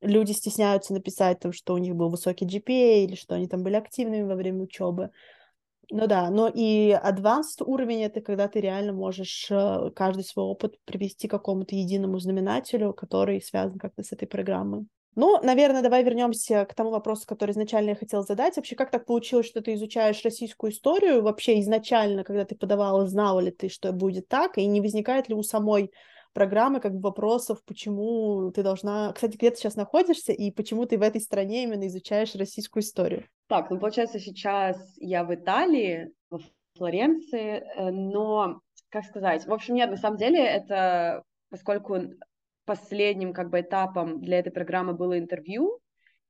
люди 0.02 0.32
стесняются 0.32 0.94
написать, 0.94 1.40
там, 1.40 1.54
что 1.54 1.74
у 1.74 1.78
них 1.78 1.96
был 1.96 2.10
высокий 2.10 2.46
GPA 2.46 3.06
или 3.06 3.16
что 3.16 3.36
они 3.36 3.48
там 3.48 3.64
были 3.64 3.76
активными 3.76 4.24
во 4.24 4.36
время 4.36 4.64
учебы. 4.64 5.12
Ну 5.90 6.08
да, 6.08 6.30
но 6.30 6.48
и 6.48 6.92
advanced 6.92 7.62
уровень 7.66 8.04
это 8.04 8.22
когда 8.22 8.48
ты 8.48 8.62
реально 8.62 8.94
можешь 8.94 9.48
э, 9.52 9.92
каждый 9.94 10.24
свой 10.24 10.46
опыт 10.46 10.76
привести 10.86 11.28
к 11.28 11.32
какому-то 11.32 11.76
единому 11.76 12.18
знаменателю, 12.18 12.94
который 12.94 13.42
связан 13.42 13.78
как-то 13.78 14.02
с 14.02 14.14
этой 14.14 14.26
программой. 14.26 14.88
Ну, 15.16 15.44
наверное, 15.44 15.82
давай 15.82 16.06
вернемся 16.06 16.64
к 16.64 16.74
тому 16.74 16.92
вопросу, 16.92 17.28
который 17.28 17.52
изначально 17.52 17.90
я 17.90 17.96
хотела 17.96 18.24
задать. 18.24 18.56
Вообще, 18.56 18.78
как 18.78 18.92
так 18.92 19.06
получилось, 19.06 19.48
что 19.48 19.62
ты 19.62 19.74
изучаешь 19.74 20.24
российскую 20.24 20.72
историю? 20.72 21.22
Вообще, 21.22 21.60
изначально, 21.60 22.24
когда 22.24 22.46
ты 22.46 22.56
подавала, 22.56 23.06
знала 23.08 23.42
ли 23.42 23.52
ты, 23.52 23.68
что 23.68 23.92
будет 23.92 24.30
так? 24.30 24.58
И 24.58 24.66
не 24.66 24.80
возникает 24.80 25.28
ли 25.28 25.36
у 25.36 25.44
самой 25.44 25.92
программы 26.34 26.80
как 26.80 26.94
бы 26.94 27.02
вопросов, 27.02 27.64
почему 27.66 28.52
ты 28.52 28.64
должна... 28.64 29.12
Кстати, 29.14 29.38
где 29.38 29.52
ты 29.52 29.58
сейчас 29.58 29.76
находишься 29.76 30.32
и 30.32 30.52
почему 30.52 30.86
ты 30.86 30.98
в 30.98 31.02
этой 31.02 31.22
стране 31.22 31.64
именно 31.64 31.88
изучаешь 31.88 32.36
российскую 32.36 32.84
историю? 32.84 33.26
Так, 33.48 33.70
ну 33.70 33.80
получается, 33.80 34.20
сейчас 34.20 34.78
я 34.98 35.24
в 35.24 35.34
Италии, 35.34 36.12
во 36.30 36.40
Флоренции, 36.78 37.64
э, 37.76 37.92
но, 37.92 38.62
как 38.90 39.06
сказать, 39.06 39.46
в 39.46 39.54
общем, 39.54 39.76
нет, 39.76 39.90
на 39.90 39.98
самом 39.98 40.18
деле 40.18 40.44
это, 40.44 41.24
поскольку 41.50 41.98
последним 42.66 43.34
как 43.34 43.50
бы 43.50 43.62
этапом 43.62 44.22
для 44.22 44.40
этой 44.40 44.52
программы 44.52 44.94
было 44.94 45.20
интервью, 45.20 45.80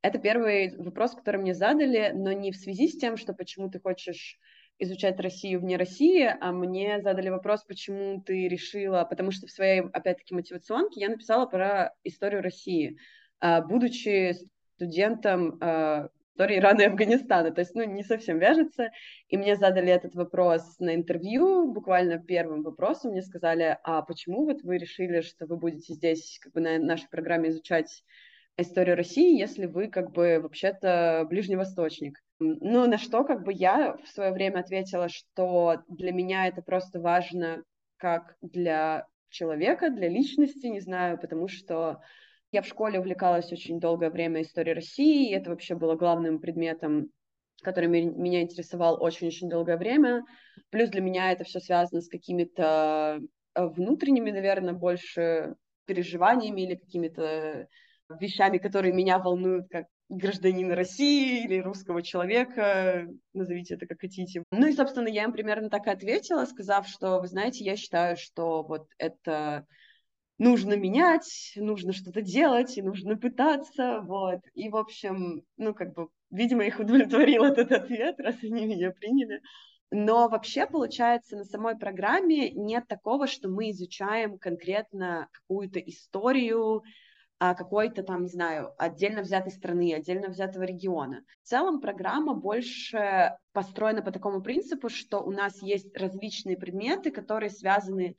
это 0.01 0.17
первый 0.17 0.75
вопрос, 0.77 1.13
который 1.13 1.39
мне 1.39 1.53
задали, 1.53 2.11
но 2.15 2.31
не 2.31 2.51
в 2.51 2.55
связи 2.55 2.87
с 2.87 2.97
тем, 2.97 3.17
что 3.17 3.33
почему 3.33 3.69
ты 3.69 3.79
хочешь 3.79 4.39
изучать 4.81 5.19
Россию 5.19 5.61
вне 5.61 5.77
России, 5.77 6.27
а 6.39 6.51
мне 6.51 7.01
задали 7.01 7.29
вопрос, 7.29 7.63
почему 7.63 8.21
ты 8.21 8.47
решила, 8.47 9.05
потому 9.09 9.31
что 9.31 9.47
в 9.47 9.51
своей, 9.51 9.81
опять-таки, 9.81 10.33
мотивационке 10.33 10.99
я 10.99 11.09
написала 11.09 11.45
про 11.45 11.93
историю 12.03 12.41
России, 12.41 12.97
а, 13.39 13.61
будучи 13.61 14.35
студентом 14.75 15.57
а, 15.61 16.09
истории 16.33 16.57
Ирана 16.57 16.81
и 16.81 16.85
Афганистана, 16.85 17.51
то 17.51 17.61
есть, 17.61 17.75
ну, 17.75 17.83
не 17.83 18.03
совсем 18.03 18.39
вяжется, 18.39 18.89
и 19.27 19.37
мне 19.37 19.55
задали 19.55 19.91
этот 19.91 20.15
вопрос 20.15 20.79
на 20.79 20.95
интервью, 20.95 21.71
буквально 21.71 22.17
первым 22.17 22.63
вопросом. 22.63 23.11
Мне 23.11 23.21
сказали, 23.21 23.77
а 23.83 24.01
почему 24.01 24.45
вот 24.45 24.63
вы 24.63 24.79
решили, 24.79 25.21
что 25.21 25.45
вы 25.45 25.57
будете 25.57 25.93
здесь, 25.93 26.39
как 26.41 26.53
бы, 26.53 26.61
на 26.61 26.79
нашей 26.79 27.09
программе 27.09 27.49
изучать 27.49 28.03
историю 28.57 28.95
России, 28.95 29.39
если 29.39 29.67
вы, 29.67 29.87
как 29.87 30.11
бы, 30.11 30.39
вообще-то 30.41 31.27
ближневосточник? 31.29 32.17
Ну, 32.43 32.87
на 32.87 32.97
что 32.97 33.23
как 33.23 33.43
бы 33.43 33.53
я 33.53 33.95
в 33.97 34.07
свое 34.07 34.31
время 34.31 34.61
ответила, 34.61 35.09
что 35.09 35.83
для 35.87 36.11
меня 36.11 36.47
это 36.47 36.63
просто 36.63 36.99
важно 36.99 37.63
как 37.97 38.35
для 38.41 39.05
человека, 39.29 39.91
для 39.91 40.09
личности, 40.09 40.65
не 40.65 40.79
знаю, 40.79 41.19
потому 41.19 41.47
что 41.47 42.01
я 42.51 42.63
в 42.63 42.65
школе 42.65 42.99
увлекалась 42.99 43.51
очень 43.51 43.79
долгое 43.79 44.09
время 44.09 44.41
историей 44.41 44.73
России, 44.73 45.29
и 45.29 45.35
это 45.35 45.51
вообще 45.51 45.75
было 45.75 45.95
главным 45.95 46.39
предметом, 46.39 47.11
который 47.61 47.87
меня 47.87 48.41
интересовал 48.41 48.97
очень-очень 48.99 49.47
долгое 49.47 49.77
время. 49.77 50.23
Плюс 50.71 50.89
для 50.89 51.01
меня 51.01 51.31
это 51.31 51.43
все 51.43 51.59
связано 51.59 52.01
с 52.01 52.09
какими-то 52.09 53.19
э, 53.53 53.65
внутренними, 53.67 54.31
наверное, 54.31 54.73
больше 54.73 55.53
переживаниями 55.85 56.61
или 56.61 56.75
какими-то 56.75 57.67
вещами, 58.19 58.57
которые 58.57 58.93
меня 58.93 59.19
волнуют 59.19 59.67
как 59.69 59.85
гражданина 60.11 60.75
России 60.75 61.43
или 61.45 61.59
русского 61.59 62.01
человека, 62.01 63.07
назовите 63.33 63.75
это 63.75 63.87
как 63.87 64.01
хотите. 64.01 64.43
Ну 64.51 64.67
и, 64.67 64.73
собственно, 64.73 65.07
я 65.07 65.23
им 65.23 65.31
примерно 65.31 65.69
так 65.69 65.87
и 65.87 65.91
ответила, 65.91 66.45
сказав, 66.45 66.87
что, 66.87 67.19
вы 67.19 67.27
знаете, 67.27 67.63
я 67.63 67.77
считаю, 67.77 68.17
что 68.17 68.61
вот 68.63 68.87
это 68.97 69.65
нужно 70.37 70.73
менять, 70.73 71.53
нужно 71.55 71.93
что-то 71.93 72.21
делать, 72.21 72.77
и 72.77 72.81
нужно 72.81 73.15
пытаться, 73.15 74.01
вот. 74.01 74.41
И, 74.53 74.69
в 74.69 74.75
общем, 74.75 75.43
ну, 75.57 75.73
как 75.73 75.93
бы, 75.93 76.09
видимо, 76.29 76.65
их 76.65 76.79
удовлетворил 76.79 77.43
этот 77.45 77.71
ответ, 77.71 78.19
раз 78.19 78.35
они 78.43 78.65
меня 78.65 78.91
приняли. 78.91 79.41
Но 79.91 80.27
вообще, 80.29 80.67
получается, 80.67 81.37
на 81.37 81.43
самой 81.43 81.77
программе 81.77 82.51
нет 82.51 82.87
такого, 82.87 83.27
что 83.27 83.49
мы 83.49 83.71
изучаем 83.71 84.37
конкретно 84.37 85.27
какую-то 85.31 85.79
историю, 85.79 86.83
какой-то 87.55 88.03
там, 88.03 88.21
не 88.23 88.29
знаю, 88.29 88.73
отдельно 88.77 89.23
взятой 89.23 89.51
страны, 89.51 89.95
отдельно 89.95 90.29
взятого 90.29 90.61
региона. 90.61 91.23
В 91.43 91.47
целом 91.47 91.81
программа 91.81 92.35
больше 92.35 93.35
построена 93.51 94.03
по 94.03 94.11
такому 94.11 94.41
принципу, 94.41 94.89
что 94.89 95.21
у 95.21 95.31
нас 95.31 95.59
есть 95.63 95.97
различные 95.97 96.55
предметы, 96.55 97.09
которые 97.09 97.49
связаны 97.49 98.15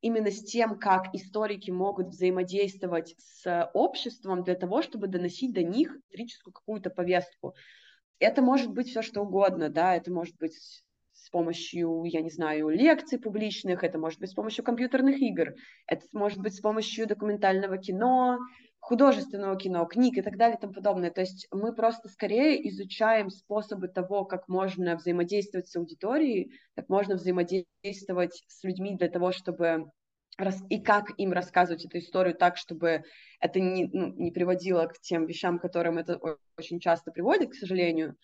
именно 0.00 0.32
с 0.32 0.42
тем, 0.42 0.76
как 0.78 1.14
историки 1.14 1.70
могут 1.70 2.08
взаимодействовать 2.08 3.14
с 3.18 3.70
обществом 3.74 4.42
для 4.42 4.56
того, 4.56 4.82
чтобы 4.82 5.06
доносить 5.06 5.54
до 5.54 5.62
них 5.62 5.96
историческую 5.96 6.52
какую-то 6.52 6.90
повестку. 6.90 7.54
Это 8.18 8.42
может 8.42 8.72
быть 8.72 8.88
все 8.88 9.02
что 9.02 9.22
угодно, 9.22 9.68
да, 9.68 9.94
это 9.94 10.12
может 10.12 10.36
быть 10.38 10.56
с 11.24 11.30
помощью, 11.30 12.02
я 12.04 12.20
не 12.20 12.30
знаю, 12.30 12.68
лекций 12.68 13.18
публичных, 13.18 13.82
это 13.82 13.98
может 13.98 14.20
быть 14.20 14.30
с 14.30 14.34
помощью 14.34 14.64
компьютерных 14.64 15.20
игр, 15.20 15.54
это 15.86 16.04
может 16.12 16.38
быть 16.38 16.54
с 16.54 16.60
помощью 16.60 17.06
документального 17.06 17.78
кино, 17.78 18.38
художественного 18.84 19.56
кино, 19.56 19.86
книг 19.86 20.18
и 20.18 20.22
так 20.22 20.36
далее 20.36 20.58
и 20.58 20.60
тому 20.60 20.74
подобное. 20.74 21.10
То 21.10 21.22
есть 21.22 21.48
мы 21.50 21.74
просто 21.74 22.10
скорее 22.10 22.68
изучаем 22.68 23.30
способы 23.30 23.88
того, 23.88 24.26
как 24.26 24.46
можно 24.46 24.96
взаимодействовать 24.96 25.68
с 25.68 25.76
аудиторией, 25.76 26.52
как 26.76 26.90
можно 26.90 27.14
взаимодействовать 27.14 28.44
с 28.46 28.62
людьми 28.62 28.94
для 28.94 29.08
того, 29.08 29.32
чтобы 29.32 29.90
и 30.68 30.82
как 30.82 31.12
им 31.16 31.32
рассказывать 31.32 31.86
эту 31.86 31.98
историю 31.98 32.34
так, 32.34 32.58
чтобы 32.58 33.04
это 33.40 33.58
не, 33.58 33.88
ну, 33.90 34.12
не 34.16 34.30
приводило 34.30 34.84
к 34.86 35.00
тем 35.00 35.24
вещам, 35.24 35.58
к 35.58 35.62
которым 35.62 35.96
это 35.96 36.20
очень 36.58 36.78
часто 36.78 37.10
приводит, 37.10 37.52
к 37.52 37.54
сожалению. 37.54 38.16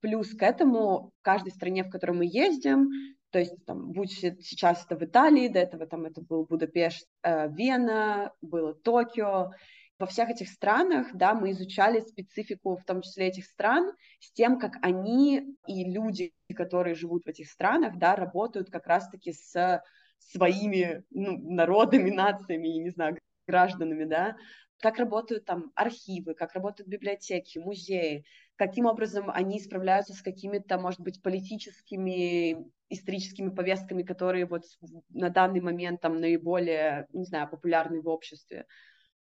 Плюс 0.00 0.34
к 0.34 0.42
этому 0.42 1.12
в 1.20 1.22
каждой 1.22 1.52
стране, 1.52 1.84
в 1.84 1.90
которой 1.90 2.12
мы 2.12 2.26
ездим, 2.26 2.90
то 3.30 3.38
есть 3.38 3.64
там, 3.64 3.92
будь 3.92 4.12
сейчас 4.12 4.84
это 4.84 4.96
в 4.96 5.02
Италии, 5.02 5.48
до 5.48 5.60
этого 5.60 5.86
там 5.86 6.04
это 6.04 6.20
был 6.20 6.44
Будапешт, 6.44 7.06
э, 7.22 7.48
Вена, 7.48 8.32
было 8.42 8.74
Токио, 8.74 9.52
во 9.98 10.06
всех 10.06 10.30
этих 10.30 10.48
странах, 10.48 11.08
да, 11.14 11.34
мы 11.34 11.52
изучали 11.52 12.00
специфику, 12.00 12.76
в 12.76 12.84
том 12.84 13.02
числе 13.02 13.28
этих 13.28 13.44
стран, 13.44 13.92
с 14.20 14.32
тем, 14.32 14.58
как 14.58 14.72
они 14.82 15.56
и 15.66 15.84
люди, 15.84 16.32
которые 16.54 16.94
живут 16.94 17.24
в 17.24 17.28
этих 17.28 17.48
странах, 17.48 17.98
да, 17.98 18.16
работают 18.16 18.70
как 18.70 18.86
раз-таки 18.86 19.32
с 19.32 19.82
своими 20.18 21.04
ну, 21.10 21.38
народами, 21.52 22.10
нациями, 22.14 22.68
не 22.68 22.90
знаю, 22.90 23.18
гражданами, 23.46 24.04
да, 24.04 24.36
как 24.80 24.98
работают 24.98 25.44
там 25.44 25.70
архивы, 25.76 26.34
как 26.34 26.54
работают 26.54 26.88
библиотеки, 26.88 27.58
музеи, 27.58 28.24
каким 28.56 28.86
образом 28.86 29.30
они 29.30 29.60
справляются 29.60 30.12
с 30.12 30.22
какими-то, 30.22 30.78
может 30.78 31.00
быть, 31.00 31.22
политическими, 31.22 32.66
историческими 32.88 33.50
повестками, 33.50 34.02
которые 34.02 34.46
вот 34.46 34.64
на 35.10 35.30
данный 35.30 35.60
момент 35.60 36.00
там 36.00 36.20
наиболее, 36.20 37.06
не 37.12 37.24
знаю, 37.24 37.48
популярны 37.48 38.00
в 38.00 38.08
обществе. 38.08 38.66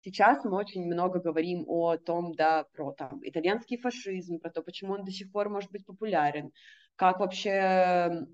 Сейчас 0.04 0.44
мы 0.44 0.58
очень 0.58 0.86
много 0.86 1.20
говорим 1.20 1.64
о 1.68 1.96
том, 1.98 2.34
да, 2.34 2.66
про 2.74 2.92
там 2.94 3.20
итальянский 3.24 3.78
фашизм, 3.78 4.40
про 4.40 4.50
то, 4.50 4.64
почему 4.64 4.94
он 4.94 5.04
до 5.04 5.12
сих 5.12 5.32
пор 5.32 5.50
может 5.50 5.72
быть 5.72 5.86
популярен, 5.86 6.52
как 6.96 7.20
вообще 7.20 8.26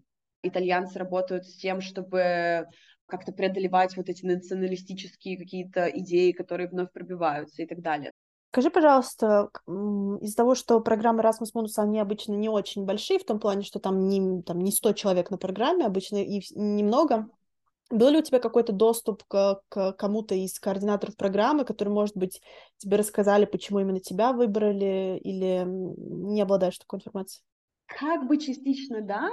итальянцы 0.44 0.98
работают 0.98 1.46
с 1.46 1.58
тем, 1.58 1.82
чтобы 1.82 2.68
как-то 3.06 3.32
преодолевать 3.32 3.98
вот 3.98 4.10
эти 4.10 4.26
националистические 4.26 5.38
какие-то 5.38 5.88
идеи, 5.88 6.32
которые 6.32 6.70
вновь 6.70 6.92
пробиваются 6.92 7.64
и 7.64 7.66
так 7.66 7.82
далее. 7.82 8.12
Скажи, 8.52 8.70
пожалуйста, 8.70 9.50
из-за 9.68 10.36
того, 10.36 10.56
что 10.56 10.80
программы 10.80 11.22
Erasmus 11.22 11.54
Mundus, 11.54 11.78
они 11.78 12.00
обычно 12.00 12.34
не 12.34 12.50
очень 12.50 12.86
большие, 12.86 13.20
в 13.20 13.26
том 13.26 13.40
плане, 13.40 13.64
что 13.64 13.80
там 13.80 14.08
не, 14.08 14.42
там 14.42 14.60
не 14.60 14.72
100 14.72 14.94
человек 14.94 15.32
на 15.32 15.38
программе, 15.38 15.86
обычно 15.86 16.18
и 16.18 16.42
немного, 16.56 17.28
был 17.90 18.10
ли 18.10 18.18
у 18.18 18.22
тебя 18.22 18.40
какой-то 18.40 18.74
доступ 18.74 19.24
к, 19.24 19.62
к 19.70 19.94
кому-то 19.94 20.36
из 20.36 20.60
координаторов 20.60 21.16
программы, 21.16 21.66
которые, 21.66 21.94
может 21.94 22.16
быть, 22.16 22.42
тебе 22.78 22.98
рассказали, 22.98 23.46
почему 23.46 23.80
именно 23.80 24.00
тебя 24.00 24.34
выбрали, 24.34 25.20
или 25.24 25.64
не 25.66 26.42
обладаешь 26.42 26.78
такой 26.78 27.00
информацией? 27.00 27.44
Как 27.86 28.28
бы 28.28 28.38
частично 28.38 29.02
да, 29.02 29.30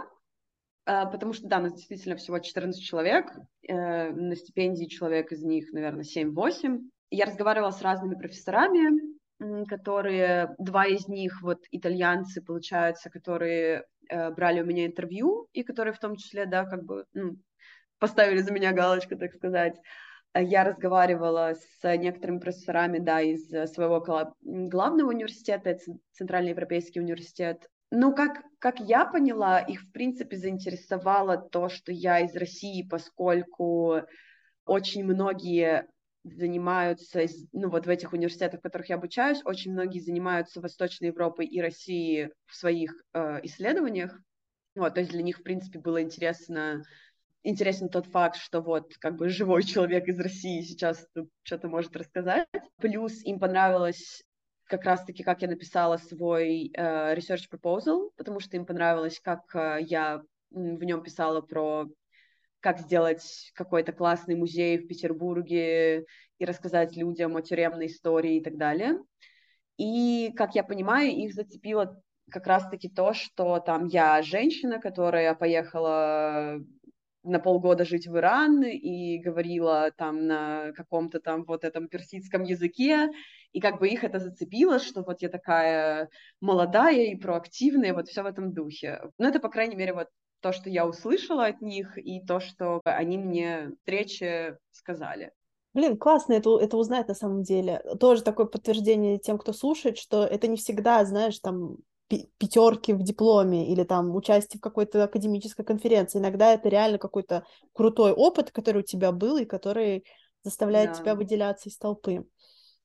а, 0.86 1.06
потому 1.06 1.32
что, 1.32 1.48
да, 1.48 1.60
нас 1.60 1.74
действительно 1.74 2.16
всего 2.16 2.38
14 2.38 2.82
человек, 2.82 3.26
э, 3.66 4.10
на 4.10 4.36
стипендии 4.36 4.84
человек 4.86 5.32
из 5.32 5.42
них, 5.42 5.72
наверное, 5.72 6.04
7-8. 6.04 6.80
Я 7.10 7.24
разговаривала 7.24 7.70
с 7.70 7.80
разными 7.80 8.16
профессорами, 8.16 9.14
которые, 9.66 10.54
два 10.58 10.86
из 10.86 11.08
них, 11.08 11.40
вот 11.42 11.60
итальянцы, 11.70 12.42
получается, 12.42 13.08
которые 13.08 13.84
э, 14.08 14.30
брали 14.30 14.60
у 14.60 14.66
меня 14.66 14.86
интервью, 14.86 15.48
и 15.52 15.62
которые 15.62 15.94
в 15.94 15.98
том 15.98 16.16
числе, 16.16 16.44
да, 16.44 16.64
как 16.64 16.84
бы, 16.84 17.06
ну, 17.14 17.36
поставили 17.98 18.40
за 18.40 18.52
меня 18.52 18.72
галочку, 18.72 19.16
так 19.16 19.32
сказать. 19.34 19.76
А 20.32 20.42
я 20.42 20.64
разговаривала 20.64 21.54
с 21.54 21.96
некоторыми 21.96 22.40
профессорами, 22.40 22.98
да, 22.98 23.20
из 23.20 23.48
своего 23.72 24.00
главного 24.42 25.10
университета, 25.10 25.70
это 25.70 25.84
Центральный 26.12 26.50
Европейский 26.50 27.00
университет. 27.00 27.68
Ну, 27.92 28.12
как, 28.12 28.42
как 28.58 28.80
я 28.80 29.04
поняла, 29.04 29.60
их, 29.60 29.82
в 29.82 29.92
принципе, 29.92 30.36
заинтересовало 30.36 31.36
то, 31.36 31.68
что 31.68 31.92
я 31.92 32.18
из 32.18 32.34
России, 32.34 32.82
поскольку 32.82 34.00
очень 34.66 35.04
многие 35.04 35.86
занимаются, 36.24 37.20
ну, 37.52 37.68
вот 37.68 37.86
в 37.86 37.88
этих 37.88 38.12
университетах, 38.12 38.60
в 38.60 38.62
которых 38.62 38.88
я 38.88 38.96
обучаюсь, 38.96 39.42
очень 39.44 39.72
многие 39.72 40.00
занимаются 40.00 40.60
Восточной 40.60 41.08
Европой 41.08 41.46
и 41.46 41.60
Россией 41.60 42.30
в 42.46 42.56
своих 42.56 42.92
э, 43.12 43.40
исследованиях. 43.44 44.18
Вот, 44.74 44.94
то 44.94 45.00
есть 45.00 45.12
для 45.12 45.22
них, 45.22 45.38
в 45.38 45.42
принципе, 45.42 45.78
было 45.78 46.02
интересно 46.02 46.82
интересен 47.44 47.88
тот 47.88 48.06
факт, 48.06 48.36
что 48.36 48.60
вот 48.60 48.96
как 48.98 49.16
бы 49.16 49.28
живой 49.28 49.62
человек 49.62 50.08
из 50.08 50.18
России 50.18 50.62
сейчас 50.62 51.06
что-то 51.42 51.68
может 51.68 51.94
рассказать. 51.94 52.48
Плюс 52.78 53.22
им 53.22 53.38
понравилось 53.38 54.24
как 54.64 54.84
раз-таки, 54.84 55.22
как 55.22 55.42
я 55.42 55.48
написала 55.48 55.98
свой 55.98 56.72
uh, 56.76 57.14
research 57.14 57.44
proposal, 57.52 58.10
потому 58.16 58.40
что 58.40 58.56
им 58.56 58.64
понравилось, 58.64 59.20
как 59.22 59.42
uh, 59.54 59.80
я 59.80 60.22
в 60.50 60.82
нем 60.82 61.02
писала 61.02 61.42
про 61.42 61.86
как 62.60 62.80
сделать 62.80 63.52
какой-то 63.54 63.92
классный 63.92 64.36
музей 64.36 64.78
в 64.78 64.88
Петербурге 64.88 66.06
и 66.38 66.44
рассказать 66.46 66.96
людям 66.96 67.36
о 67.36 67.42
тюремной 67.42 67.86
истории 67.86 68.36
и 68.36 68.42
так 68.42 68.56
далее. 68.56 68.98
И, 69.76 70.32
как 70.34 70.54
я 70.54 70.64
понимаю, 70.64 71.10
их 71.10 71.34
зацепило 71.34 72.00
как 72.30 72.46
раз-таки 72.46 72.88
то, 72.88 73.12
что 73.12 73.58
там 73.58 73.86
я 73.86 74.22
женщина, 74.22 74.80
которая 74.80 75.34
поехала 75.34 76.58
на 77.24 77.40
полгода 77.40 77.84
жить 77.84 78.06
в 78.06 78.16
Иран 78.16 78.62
и 78.62 79.18
говорила 79.18 79.90
там 79.96 80.26
на 80.26 80.72
каком-то 80.72 81.20
там 81.20 81.44
вот 81.44 81.64
этом 81.64 81.88
персидском 81.88 82.42
языке, 82.42 83.10
и 83.52 83.60
как 83.60 83.80
бы 83.80 83.88
их 83.88 84.04
это 84.04 84.18
зацепило, 84.18 84.78
что 84.78 85.02
вот 85.02 85.22
я 85.22 85.28
такая 85.28 86.08
молодая 86.40 87.06
и 87.06 87.16
проактивная, 87.16 87.94
вот 87.94 88.08
все 88.08 88.22
в 88.22 88.26
этом 88.26 88.52
духе. 88.52 89.00
Ну, 89.18 89.28
это, 89.28 89.40
по 89.40 89.48
крайней 89.48 89.76
мере, 89.76 89.94
вот 89.94 90.08
то, 90.40 90.52
что 90.52 90.68
я 90.68 90.86
услышала 90.86 91.46
от 91.46 91.62
них, 91.62 91.96
и 91.96 92.20
то, 92.20 92.38
что 92.38 92.80
они 92.84 93.16
мне 93.16 93.70
встречи 93.78 94.56
сказали. 94.70 95.32
Блин, 95.72 95.96
классно 95.96 96.34
это, 96.34 96.60
это 96.60 96.76
узнать 96.76 97.08
на 97.08 97.14
самом 97.14 97.42
деле. 97.42 97.82
Тоже 97.98 98.22
такое 98.22 98.46
подтверждение 98.46 99.18
тем, 99.18 99.38
кто 99.38 99.52
слушает, 99.52 99.98
что 99.98 100.24
это 100.24 100.46
не 100.46 100.56
всегда, 100.56 101.04
знаешь, 101.04 101.38
там 101.40 101.78
пятерки 102.08 102.92
в 102.92 103.02
дипломе 103.02 103.72
или 103.72 103.82
там 103.84 104.14
участие 104.14 104.58
в 104.58 104.62
какой-то 104.62 105.04
академической 105.04 105.64
конференции. 105.64 106.18
Иногда 106.18 106.52
это 106.52 106.68
реально 106.68 106.98
какой-то 106.98 107.44
крутой 107.72 108.12
опыт, 108.12 108.50
который 108.50 108.82
у 108.82 108.84
тебя 108.84 109.10
был 109.12 109.36
и 109.38 109.44
который 109.44 110.04
заставляет 110.42 110.92
да. 110.92 110.98
тебя 110.98 111.14
выделяться 111.14 111.68
из 111.68 111.78
толпы. 111.78 112.24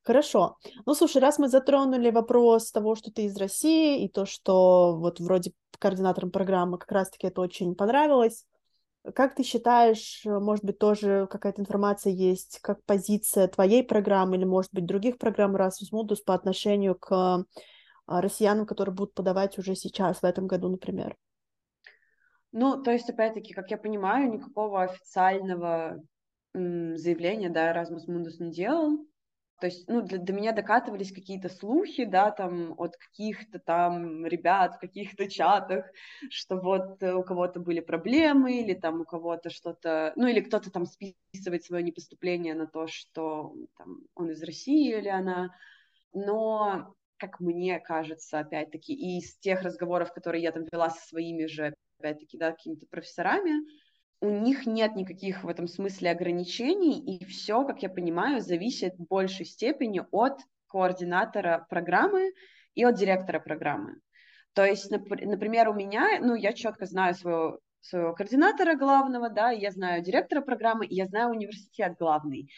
Хорошо. 0.01 0.57
Ну, 0.85 0.95
слушай, 0.95 1.21
раз 1.21 1.37
мы 1.37 1.49
затронули 1.49 2.09
вопрос 2.09 2.71
того, 2.71 2.95
что 2.95 3.11
ты 3.11 3.25
из 3.25 3.37
России, 3.37 4.03
и 4.03 4.09
то, 4.09 4.25
что 4.25 4.97
вот 4.97 5.19
вроде 5.19 5.51
координатором 5.77 6.31
программы 6.31 6.77
как 6.77 6.91
раз-таки 6.91 7.27
это 7.27 7.41
очень 7.41 7.75
понравилось, 7.75 8.45
как 9.15 9.35
ты 9.35 9.43
считаешь, 9.43 10.21
может 10.25 10.63
быть, 10.63 10.77
тоже 10.77 11.27
какая-то 11.29 11.61
информация 11.61 12.11
есть, 12.11 12.59
как 12.61 12.83
позиция 12.85 13.47
твоей 13.47 13.83
программы 13.83 14.35
или, 14.35 14.45
может 14.45 14.73
быть, 14.73 14.85
других 14.85 15.17
программ 15.17 15.55
Erasmus 15.55 15.93
Mundus 15.93 16.17
по 16.25 16.33
отношению 16.33 16.95
к 16.95 17.45
россиянам, 18.09 18.65
которые 18.65 18.93
будут 18.93 19.13
подавать 19.13 19.57
уже 19.57 19.75
сейчас, 19.75 20.21
в 20.21 20.25
этом 20.25 20.47
году, 20.47 20.69
например? 20.69 21.15
Ну, 22.51 22.81
то 22.81 22.91
есть, 22.91 23.09
опять-таки, 23.09 23.53
как 23.53 23.69
я 23.69 23.77
понимаю, 23.77 24.31
никакого 24.31 24.83
официального 24.83 26.01
заявления, 26.53 27.49
да, 27.49 27.71
Erasmus 27.71 28.07
Mundus 28.07 28.39
не 28.39 28.51
делал. 28.51 29.05
То 29.59 29.67
есть, 29.67 29.89
ну, 29.89 30.01
для, 30.01 30.17
до 30.19 30.31
меня 30.31 30.53
докатывались 30.53 31.11
какие-то 31.11 31.49
слухи, 31.49 32.05
да, 32.05 32.31
там, 32.31 32.73
от 32.77 32.95
каких-то 32.95 33.59
там 33.59 34.25
ребят 34.25 34.75
в 34.75 34.79
каких-то 34.79 35.29
чатах, 35.29 35.85
что 36.29 36.55
вот 36.55 37.03
э, 37.03 37.13
у 37.13 37.23
кого-то 37.23 37.59
были 37.59 37.81
проблемы, 37.81 38.61
или 38.61 38.73
там 38.73 39.01
у 39.01 39.05
кого-то 39.05 39.49
что-то, 39.49 40.13
ну, 40.15 40.27
или 40.27 40.39
кто-то 40.39 40.71
там 40.71 40.85
списывает 40.85 41.65
свое 41.65 41.83
непоступление 41.83 42.55
на 42.55 42.67
то, 42.67 42.87
что 42.87 43.53
там, 43.77 43.97
он 44.15 44.31
из 44.31 44.41
России 44.43 44.97
или 44.97 45.09
она. 45.09 45.49
Но 46.13 46.95
как 47.19 47.39
мне 47.39 47.79
кажется, 47.79 48.39
опять-таки, 48.39 48.93
и 48.93 49.19
из 49.19 49.37
тех 49.37 49.61
разговоров, 49.61 50.13
которые 50.13 50.41
я 50.41 50.51
там 50.51 50.65
вела 50.71 50.89
со 50.89 51.05
своими 51.07 51.45
же, 51.45 51.73
опять-таки, 51.99 52.37
да, 52.37 52.51
какими-то 52.51 52.87
профессорами, 52.89 53.65
у 54.21 54.29
них 54.29 54.65
нет 54.65 54.95
никаких 54.95 55.43
в 55.43 55.47
этом 55.47 55.67
смысле 55.67 56.11
ограничений, 56.11 56.99
и 56.99 57.25
все, 57.25 57.63
как 57.63 57.81
я 57.83 57.89
понимаю, 57.89 58.41
зависит 58.41 58.95
в 58.95 59.07
большей 59.07 59.45
степени 59.45 60.01
от 60.11 60.39
координатора 60.67 61.65
программы 61.69 62.31
и 62.75 62.83
от 62.83 62.95
директора 62.95 63.39
программы. 63.39 63.95
То 64.53 64.65
есть, 64.65 64.89
например, 64.91 65.69
у 65.69 65.73
меня, 65.73 66.19
ну, 66.21 66.35
я 66.35 66.53
четко 66.53 66.85
знаю 66.85 67.15
своего, 67.15 67.59
своего 67.81 68.13
координатора 68.13 68.75
главного, 68.75 69.29
да, 69.29 69.51
я 69.51 69.71
знаю 69.71 70.03
директора 70.03 70.41
программы, 70.41 70.85
и 70.85 70.95
я 70.95 71.05
знаю 71.05 71.29
университет 71.29 71.95
главный. 71.97 72.49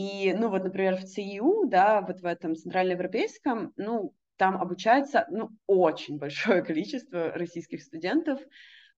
И, 0.00 0.32
ну, 0.32 0.48
вот, 0.48 0.64
например, 0.64 0.96
в 0.96 1.04
ЦИУ, 1.04 1.66
да, 1.66 2.00
вот 2.00 2.20
в 2.20 2.24
этом 2.24 2.56
центральноевропейском, 2.56 3.74
ну, 3.76 4.14
там 4.38 4.56
обучается, 4.56 5.26
ну, 5.30 5.50
очень 5.66 6.16
большое 6.16 6.62
количество 6.64 7.32
российских 7.32 7.82
студентов, 7.82 8.40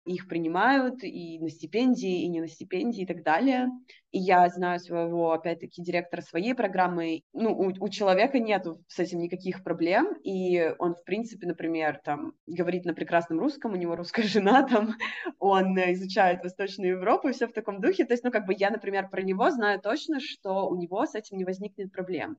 их 0.05 0.29
принимают 0.29 1.03
и 1.03 1.39
на 1.39 1.49
стипендии, 1.49 2.23
и 2.23 2.29
не 2.29 2.41
на 2.41 2.49
стипендии 2.49 3.03
и 3.03 3.07
так 3.07 3.23
далее. 3.23 3.69
И 4.11 4.19
я 4.19 4.49
знаю 4.49 4.79
своего, 4.79 5.33
опять-таки, 5.33 5.83
директора 5.83 6.21
своей 6.21 6.55
программы. 6.55 7.23
Ну, 7.33 7.53
у, 7.53 7.73
у 7.79 7.89
человека 7.89 8.39
нет 8.39 8.67
с 8.89 8.99
этим 8.99 9.21
никаких 9.21 9.63
проблем, 9.63 10.15
и 10.23 10.75
он, 10.79 10.95
в 10.95 11.05
принципе, 11.05 11.47
например, 11.47 12.01
там, 12.05 12.35
говорит 12.47 12.85
на 12.85 12.95
прекрасном 12.95 13.39
русском, 13.39 13.73
у 13.73 13.77
него 13.77 13.97
русская 13.97 14.23
жена 14.25 14.67
там, 14.67 14.97
он 15.39 15.77
изучает 15.93 16.43
Восточную 16.43 16.93
Европу 16.93 17.29
и 17.29 17.33
все 17.33 17.47
в 17.47 17.53
таком 17.53 17.81
духе. 17.81 18.05
То 18.05 18.15
есть, 18.15 18.25
ну, 18.25 18.31
как 18.31 18.47
бы 18.47 18.55
я, 18.57 18.71
например, 18.71 19.09
про 19.09 19.23
него 19.23 19.51
знаю 19.51 19.81
точно, 19.81 20.21
что 20.21 20.69
у 20.69 20.77
него 20.77 21.07
с 21.07 21.15
этим 21.15 21.39
не 21.39 21.45
возникнет 21.45 21.93
проблем. 21.93 22.37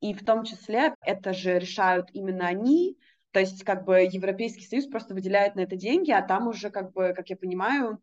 И 0.00 0.12
в 0.12 0.24
том 0.24 0.44
числе 0.44 0.94
это 1.00 1.32
же 1.32 1.58
решают 1.58 2.10
именно 2.12 2.46
они, 2.46 2.98
то 3.34 3.40
есть 3.40 3.64
как 3.64 3.84
бы 3.84 4.08
Европейский 4.08 4.64
Союз 4.64 4.86
просто 4.86 5.12
выделяет 5.12 5.56
на 5.56 5.60
это 5.60 5.74
деньги, 5.74 6.12
а 6.12 6.22
там 6.22 6.46
уже 6.46 6.70
как 6.70 6.92
бы, 6.92 7.12
как 7.14 7.28
я 7.30 7.36
понимаю, 7.36 7.98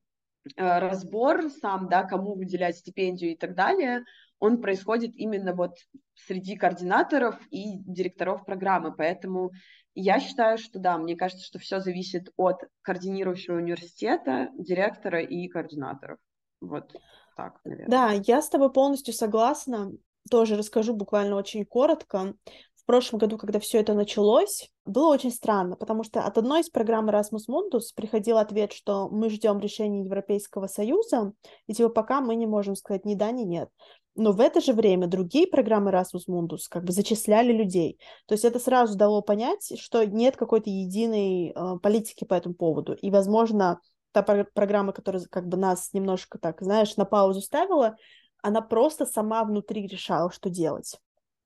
э, 0.58 0.80
разбор 0.80 1.50
сам, 1.50 1.88
да, 1.88 2.04
кому 2.04 2.36
выделять 2.36 2.76
стипендию 2.78 3.32
и 3.32 3.38
так 3.38 3.56
далее, 3.56 4.04
он 4.40 4.62
происходит 4.62 5.16
именно 5.16 5.54
вот 5.54 5.78
среди 6.16 6.58
координаторов 6.58 7.40
и 7.50 7.78
директоров 7.78 8.44
программы, 8.44 8.94
поэтому 8.94 9.52
я 9.96 10.20
считаю, 10.20 10.58
что 10.58 10.80
да, 10.80 10.98
мне 10.98 11.16
кажется, 11.16 11.46
что 11.46 11.60
все 11.60 11.80
зависит 11.80 12.34
от 12.36 12.58
координирующего 12.82 13.56
университета, 13.56 14.50
директора 14.58 15.22
и 15.22 15.48
координаторов. 15.48 16.18
Вот 16.60 16.94
так, 17.38 17.62
наверное. 17.64 17.90
Да, 17.90 18.12
я 18.12 18.42
с 18.42 18.50
тобой 18.50 18.72
полностью 18.74 19.14
согласна. 19.14 19.94
Тоже 20.30 20.58
расскажу 20.58 20.94
буквально 20.94 21.38
очень 21.38 21.66
коротко 21.66 22.36
в 22.82 22.86
прошлом 22.86 23.20
году, 23.20 23.38
когда 23.38 23.60
все 23.60 23.80
это 23.80 23.94
началось, 23.94 24.70
было 24.86 25.14
очень 25.14 25.32
странно, 25.32 25.76
потому 25.76 26.04
что 26.04 26.22
от 26.22 26.38
одной 26.38 26.62
из 26.62 26.70
программ 26.70 27.10
Erasmus 27.10 27.48
Mundus 27.48 27.94
приходил 27.96 28.38
ответ, 28.38 28.74
что 28.74 29.08
мы 29.10 29.30
ждем 29.30 29.60
решения 29.60 30.04
Европейского 30.04 30.68
Союза, 30.68 31.34
и 31.68 31.74
типа 31.74 31.90
пока 31.90 32.22
мы 32.22 32.36
не 32.36 32.48
можем 32.48 32.76
сказать 32.76 33.06
ни 33.06 33.16
да, 33.16 33.32
ни 33.32 33.44
нет. 33.44 33.70
Но 34.16 34.32
в 34.32 34.42
это 34.42 34.60
же 34.60 34.74
время 34.74 35.08
другие 35.08 35.48
программы 35.48 35.92
Erasmus 35.92 36.28
Mundus 36.28 36.64
как 36.70 36.84
бы 36.84 36.92
зачисляли 36.92 37.54
людей. 37.54 38.00
То 38.26 38.34
есть 38.34 38.44
это 38.44 38.60
сразу 38.60 38.98
дало 38.98 39.22
понять, 39.22 39.80
что 39.80 40.06
нет 40.06 40.36
какой-то 40.36 40.70
единой 40.70 41.50
э, 41.50 41.80
политики 41.82 42.26
по 42.26 42.34
этому 42.34 42.56
поводу. 42.56 42.94
И, 42.94 43.10
возможно, 43.10 43.80
та 44.12 44.24
программа, 44.24 44.92
которая 44.92 45.24
как 45.30 45.48
бы 45.48 45.56
нас 45.56 45.94
немножко 45.94 46.40
так, 46.40 46.62
знаешь, 46.62 46.98
на 46.98 47.06
паузу 47.06 47.42
ставила, 47.42 47.96
она 48.42 48.62
просто 48.62 49.06
сама 49.06 49.46
внутри 49.46 49.88
решала, 49.88 50.32
что 50.32 50.50
делать 50.50 50.98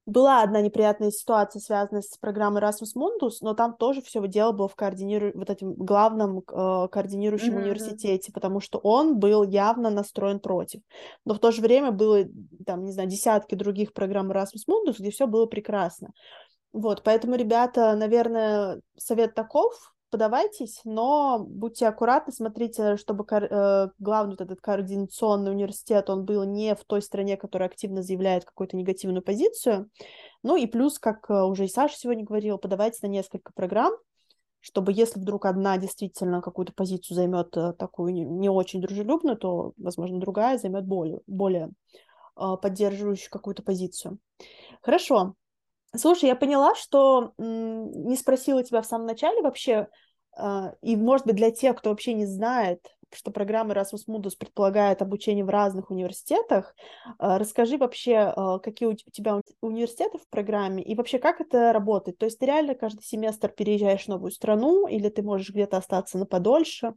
была 0.06 0.44
одна 0.44 0.62
неприятная 0.62 1.12
ситуация, 1.12 1.60
связанная 1.60 2.02
с 2.02 2.18
программой 2.18 2.62
Erasmus 2.62 2.96
Mundus, 2.96 3.38
но 3.42 3.54
там 3.56 3.76
тоже 3.76 4.02
все 4.02 4.26
дело 4.28 4.52
было 4.52 4.68
в 4.68 4.76
координиру... 4.76 5.32
вот 5.34 5.50
этим 5.50 5.74
главном 5.74 6.40
э, 6.40 6.88
координирующем 6.92 7.54
mm-hmm. 7.54 7.62
университете, 7.62 8.32
потому 8.32 8.60
что 8.60 8.78
он 8.80 9.18
был 9.18 9.44
явно 9.44 9.90
настроен 9.90 10.40
против. 10.40 10.82
Но 11.26 11.34
в 11.34 11.40
то 11.40 11.52
же 11.52 11.62
время 11.62 11.92
было, 11.92 12.26
там, 12.66 12.84
не 12.84 12.92
знаю, 12.92 13.10
десятки 13.10 13.56
других 13.56 13.94
программ 13.94 14.32
Erasmus 14.32 14.68
Mundus, 14.70 14.96
где 15.00 15.10
все 15.10 15.26
было 15.26 15.48
прекрасно. 15.48 16.12
Вот, 16.72 17.04
поэтому, 17.04 17.36
ребята, 17.36 17.96
наверное, 17.96 18.82
совет 18.98 19.34
таков, 19.34 19.95
подавайтесь, 20.10 20.82
но 20.86 21.40
будьте 21.48 21.88
аккуратны, 21.88 22.32
смотрите, 22.34 22.98
чтобы 22.98 23.26
э, 23.30 23.90
главный 24.00 24.32
вот 24.32 24.42
этот 24.42 24.62
координационный 24.62 25.52
университет, 25.52 26.10
он 26.10 26.26
был 26.26 26.44
не 26.44 26.76
в 26.76 26.84
той 26.86 27.02
стране, 27.02 27.38
которая 27.38 27.70
активно 27.70 28.02
заявляет 28.02 28.46
какую-то 28.46 28.78
негативную 28.78 29.22
позицию. 29.22 29.90
Ну 30.44 30.56
и 30.56 30.66
плюс, 30.68 31.00
как 31.00 31.30
э, 31.30 31.44
уже 31.44 31.66
и 31.66 31.70
Саша 31.70 31.98
сегодня 31.98 32.24
говорила, 32.24 32.58
подавайте 32.58 33.00
на 33.02 33.08
несколько 33.08 33.52
программ, 33.54 33.94
чтобы 34.62 34.94
если 34.94 35.20
вдруг 35.20 35.46
одна 35.46 35.78
действительно 35.78 36.42
какую-то 36.42 36.74
позицию 36.74 37.16
займет 37.16 37.56
э, 37.56 37.74
такую 37.74 38.14
не, 38.14 38.50
очень 38.50 38.82
дружелюбную, 38.82 39.38
то, 39.38 39.74
возможно, 39.78 40.20
другая 40.20 40.58
займет 40.58 40.86
более, 40.86 41.20
более 41.28 41.72
э, 42.36 42.56
поддерживающую 42.62 43.30
какую-то 43.30 43.62
позицию. 43.62 44.18
Хорошо. 44.82 45.36
Слушай, 45.98 46.26
я 46.30 46.36
поняла, 46.36 46.76
что 46.76 47.34
не 47.38 48.16
спросила 48.18 48.64
тебя 48.64 48.82
в 48.82 48.86
самом 48.86 49.08
начале 49.08 49.42
вообще, 49.42 49.88
а, 50.38 50.74
и, 50.82 50.96
может 50.96 51.26
быть, 51.26 51.36
для 51.36 51.52
тех, 51.52 51.78
кто 51.78 51.90
вообще 51.90 52.14
не 52.14 52.26
знает, 52.26 52.80
что 53.14 53.32
программа 53.32 53.74
Erasmus 53.74 54.08
Mundus 54.10 54.32
предполагает 54.38 55.02
обучение 55.02 55.46
в 55.46 55.50
разных 55.50 55.92
университетах, 55.92 56.76
а, 57.20 57.38
расскажи 57.40 57.78
вообще, 57.78 58.34
а, 58.36 58.60
какие 58.60 58.90
у 58.90 58.94
тебя 58.94 59.40
университеты 59.62 60.18
в 60.18 60.28
программе, 60.30 60.84
и 60.84 60.96
вообще 60.96 61.20
как 61.20 61.40
это 61.40 61.72
работает? 61.72 62.18
То 62.18 62.26
есть 62.26 62.40
ты 62.40 62.46
реально 62.46 62.76
каждый 62.76 63.04
семестр 63.04 63.50
переезжаешь 63.50 64.06
в 64.06 64.10
новую 64.10 64.32
страну, 64.32 64.88
или 64.88 65.10
ты 65.10 65.22
можешь 65.22 65.52
где-то 65.52 65.78
остаться 65.78 66.18
на 66.18 66.26
подольше? 66.26 66.94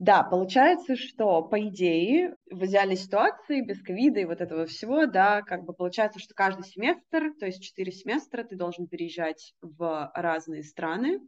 Да, 0.00 0.24
получается, 0.24 0.96
что 0.96 1.42
по 1.42 1.60
идее 1.68 2.34
в 2.50 2.64
идеальной 2.64 2.96
ситуации 2.96 3.60
без 3.60 3.80
ковида 3.80 4.20
и 4.20 4.24
вот 4.24 4.40
этого 4.40 4.66
всего, 4.66 5.06
да, 5.06 5.42
как 5.42 5.64
бы 5.64 5.72
получается, 5.72 6.18
что 6.18 6.34
каждый 6.34 6.64
семестр, 6.64 7.32
то 7.38 7.46
есть 7.46 7.62
четыре 7.62 7.92
семестра, 7.92 8.42
ты 8.42 8.56
должен 8.56 8.88
переезжать 8.88 9.54
в 9.62 10.10
разные 10.14 10.64
страны. 10.64 11.20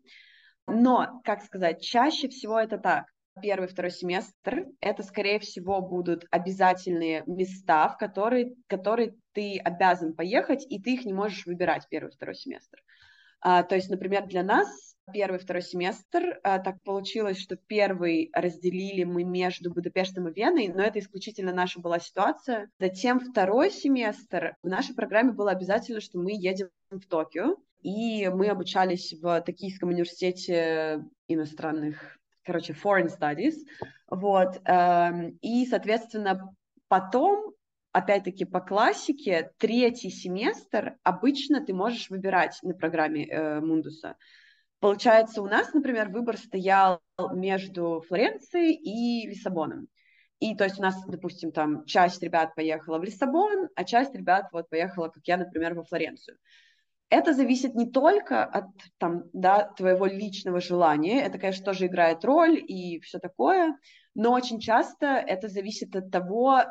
Но, 0.66 1.20
как 1.24 1.44
сказать, 1.44 1.80
чаще 1.80 2.28
всего 2.28 2.58
это 2.58 2.76
так. 2.76 3.06
Первый, 3.40 3.68
второй 3.68 3.90
семестр— 3.90 4.66
это, 4.80 5.02
скорее 5.02 5.38
всего, 5.38 5.80
будут 5.80 6.24
обязательные 6.30 7.22
места, 7.26 7.88
в 7.90 7.98
которые, 7.98 8.54
которые 8.66 9.14
ты 9.32 9.58
обязан 9.58 10.14
поехать, 10.14 10.66
и 10.68 10.80
ты 10.82 10.94
их 10.94 11.04
не 11.04 11.12
можешь 11.12 11.46
выбирать 11.46 11.86
первый, 11.88 12.10
второй 12.10 12.34
семестр. 12.34 12.82
А, 13.40 13.62
то 13.62 13.74
есть, 13.74 13.90
например, 13.90 14.26
для 14.26 14.42
нас 14.42 14.95
первый 15.12 15.38
второй 15.38 15.62
семестр. 15.62 16.38
А, 16.42 16.58
так 16.58 16.82
получилось, 16.82 17.38
что 17.38 17.56
первый 17.56 18.30
разделили 18.32 19.04
мы 19.04 19.24
между 19.24 19.72
Будапештом 19.72 20.28
и 20.28 20.32
Веной, 20.32 20.68
но 20.68 20.82
это 20.82 20.98
исключительно 20.98 21.52
наша 21.52 21.80
была 21.80 21.98
ситуация. 21.98 22.70
Затем 22.78 23.20
второй 23.20 23.70
семестр 23.70 24.56
в 24.62 24.68
нашей 24.68 24.94
программе 24.94 25.32
было 25.32 25.50
обязательно, 25.50 26.00
что 26.00 26.18
мы 26.18 26.32
едем 26.32 26.68
в 26.90 27.00
Токио, 27.06 27.56
и 27.82 28.28
мы 28.28 28.48
обучались 28.48 29.14
в 29.20 29.40
Токийском 29.42 29.90
университете 29.90 31.04
иностранных, 31.28 32.18
короче, 32.44 32.72
foreign 32.72 33.08
studies, 33.08 33.54
вот, 34.08 34.60
эм, 34.64 35.38
и, 35.40 35.66
соответственно, 35.66 36.54
потом 36.88 37.54
опять-таки 37.92 38.44
по 38.44 38.60
классике, 38.60 39.52
третий 39.58 40.10
семестр 40.10 40.96
обычно 41.02 41.64
ты 41.64 41.72
можешь 41.72 42.10
выбирать 42.10 42.58
на 42.62 42.74
программе 42.74 43.26
э, 43.26 43.60
Мундуса. 43.60 44.16
Получается, 44.80 45.42
у 45.42 45.46
нас, 45.46 45.72
например, 45.72 46.10
выбор 46.10 46.36
стоял 46.36 47.00
между 47.32 48.04
Флоренцией 48.08 48.74
и 48.74 49.26
Лиссабоном. 49.28 49.88
И 50.38 50.54
то 50.54 50.64
есть 50.64 50.78
у 50.78 50.82
нас, 50.82 51.02
допустим, 51.06 51.50
там 51.50 51.86
часть 51.86 52.22
ребят 52.22 52.54
поехала 52.54 52.98
в 52.98 53.04
Лиссабон, 53.04 53.68
а 53.74 53.84
часть 53.84 54.14
ребят 54.14 54.48
вот 54.52 54.68
поехала, 54.68 55.08
как 55.08 55.26
я, 55.26 55.38
например, 55.38 55.74
во 55.74 55.84
Флоренцию. 55.84 56.36
Это 57.08 57.32
зависит 57.32 57.74
не 57.74 57.90
только 57.90 58.44
от 58.44 58.66
там, 58.98 59.24
да, 59.32 59.72
твоего 59.76 60.06
личного 60.06 60.60
желания, 60.60 61.22
это, 61.22 61.38
конечно, 61.38 61.64
тоже 61.64 61.86
играет 61.86 62.24
роль 62.24 62.58
и 62.58 63.00
все 63.00 63.18
такое, 63.18 63.78
но 64.14 64.32
очень 64.32 64.58
часто 64.60 65.06
это 65.06 65.48
зависит 65.48 65.94
от 65.94 66.10
того, 66.10 66.64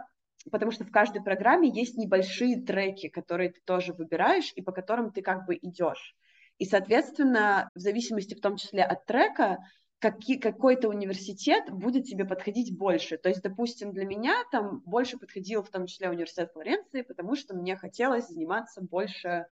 потому 0.51 0.71
что 0.71 0.83
в 0.83 0.91
каждой 0.91 1.23
программе 1.23 1.71
есть 1.73 1.97
небольшие 1.97 2.61
треки, 2.61 3.07
которые 3.07 3.51
ты 3.51 3.61
тоже 3.65 3.93
выбираешь 3.93 4.51
и 4.55 4.61
по 4.61 4.73
которым 4.73 5.11
ты 5.11 5.21
как 5.21 5.45
бы 5.45 5.55
идешь. 5.55 6.15
И, 6.57 6.65
соответственно, 6.65 7.69
в 7.75 7.79
зависимости 7.79 8.33
в 8.33 8.41
том 8.41 8.57
числе 8.57 8.83
от 8.83 9.05
трека, 9.05 9.59
какой-то 9.99 10.89
университет 10.89 11.71
будет 11.71 12.05
тебе 12.05 12.25
подходить 12.25 12.77
больше. 12.77 13.17
То 13.17 13.29
есть, 13.29 13.41
допустим, 13.41 13.91
для 13.91 14.05
меня 14.05 14.43
там 14.51 14.81
больше 14.85 15.17
подходил 15.17 15.63
в 15.63 15.69
том 15.69 15.87
числе 15.87 16.09
университет 16.09 16.51
Флоренции, 16.53 17.01
потому 17.01 17.35
что 17.35 17.55
мне 17.55 17.75
хотелось 17.75 18.27
заниматься 18.27 18.81
больше 18.81 19.47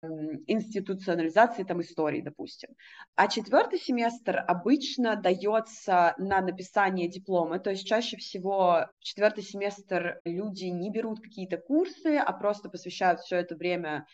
институционализацией 0.48 1.66
там 1.66 1.82
истории, 1.82 2.22
допустим. 2.22 2.70
А 3.16 3.28
четвертый 3.28 3.80
семестр 3.80 4.44
обычно 4.46 5.16
дается 5.16 6.16
на 6.18 6.42
написание 6.42 7.08
диплома, 7.08 7.60
то 7.60 7.70
есть 7.70 7.86
чаще 7.86 8.18
всего 8.18 8.88
четвертый 9.00 9.44
семестр 9.44 10.20
люди 10.26 10.66
не 10.66 10.92
берут 10.92 11.22
какие-то 11.22 11.58
курсы, 11.58 12.18
а 12.18 12.34
просто 12.34 12.70
посвящают 12.70 13.22
все 13.22 13.38
это 13.38 13.56
время 13.56 14.06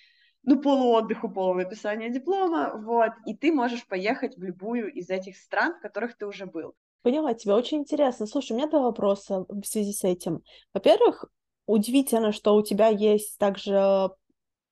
ну, 0.48 0.62
полуотдыху, 0.62 1.30
полунаписания 1.30 2.10
диплома, 2.10 2.72
вот, 2.74 3.12
и 3.26 3.36
ты 3.36 3.52
можешь 3.52 3.86
поехать 3.86 4.38
в 4.38 4.42
любую 4.42 4.90
из 4.94 5.10
этих 5.10 5.36
стран, 5.36 5.76
в 5.76 5.82
которых 5.82 6.18
ты 6.18 6.26
уже 6.26 6.46
был. 6.46 6.74
Поняла 7.02 7.34
тебя, 7.34 7.56
очень 7.56 7.80
интересно. 7.80 8.26
Слушай, 8.26 8.54
у 8.54 8.56
меня 8.56 8.70
два 8.70 8.82
вопроса 8.82 9.46
в 9.50 9.66
связи 9.66 9.92
с 9.92 10.06
этим. 10.06 10.42
Во-первых, 10.74 11.26
удивительно, 11.66 12.32
что 12.32 12.56
у 12.56 12.64
тебя 12.64 12.88
есть 12.88 13.38
также 13.38 14.10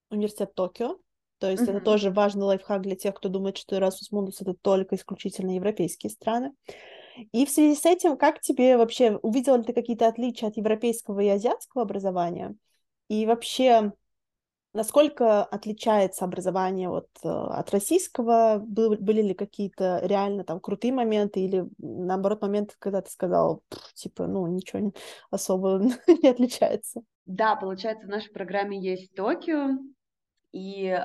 университет 0.09 0.55
Токио, 0.55 0.97
то 1.39 1.51
есть 1.51 1.63
mm-hmm. 1.63 1.71
это 1.71 1.81
тоже 1.81 2.09
важный 2.09 2.43
лайфхак 2.43 2.81
для 2.81 2.95
тех, 2.95 3.13
кто 3.13 3.27
думает, 3.27 3.57
что 3.57 3.75
Erasmus 3.75 4.13
Mundus 4.13 4.37
это 4.39 4.53
только 4.53 4.95
исключительно 4.95 5.55
европейские 5.55 6.09
страны. 6.09 6.53
И 7.33 7.45
в 7.45 7.49
связи 7.49 7.75
с 7.75 7.85
этим, 7.85 8.15
как 8.15 8.39
тебе 8.39 8.77
вообще, 8.77 9.17
увидела 9.17 9.57
ли 9.57 9.63
ты 9.63 9.73
какие-то 9.73 10.07
отличия 10.07 10.47
от 10.47 10.55
европейского 10.55 11.19
и 11.19 11.27
азиатского 11.27 11.83
образования? 11.83 12.55
И 13.09 13.25
вообще, 13.25 13.91
Насколько 14.75 15.45
отличается 15.45 16.25
образование 16.25 16.89
вот, 16.89 17.07
э, 17.23 17.29
от 17.29 17.71
российского? 17.71 18.59
Был, 18.59 18.97
были 18.97 19.21
ли 19.21 19.33
какие-то 19.33 20.01
реально 20.03 20.43
там 20.43 20.59
крутые 20.59 20.91
моменты 20.91 21.39
или 21.39 21.65
наоборот 21.77 22.41
моменты, 22.41 22.75
когда 22.77 23.01
ты 23.01 23.09
сказал, 23.09 23.63
типа, 23.93 24.27
ну, 24.27 24.45
ничего 24.47 24.91
особо 25.31 25.79
не 26.21 26.27
отличается? 26.27 27.03
Да, 27.25 27.55
получается, 27.55 28.05
в 28.05 28.09
нашей 28.09 28.33
программе 28.33 28.77
есть 28.77 29.15
Токио, 29.15 29.77
и 30.51 30.87
э, 30.87 30.97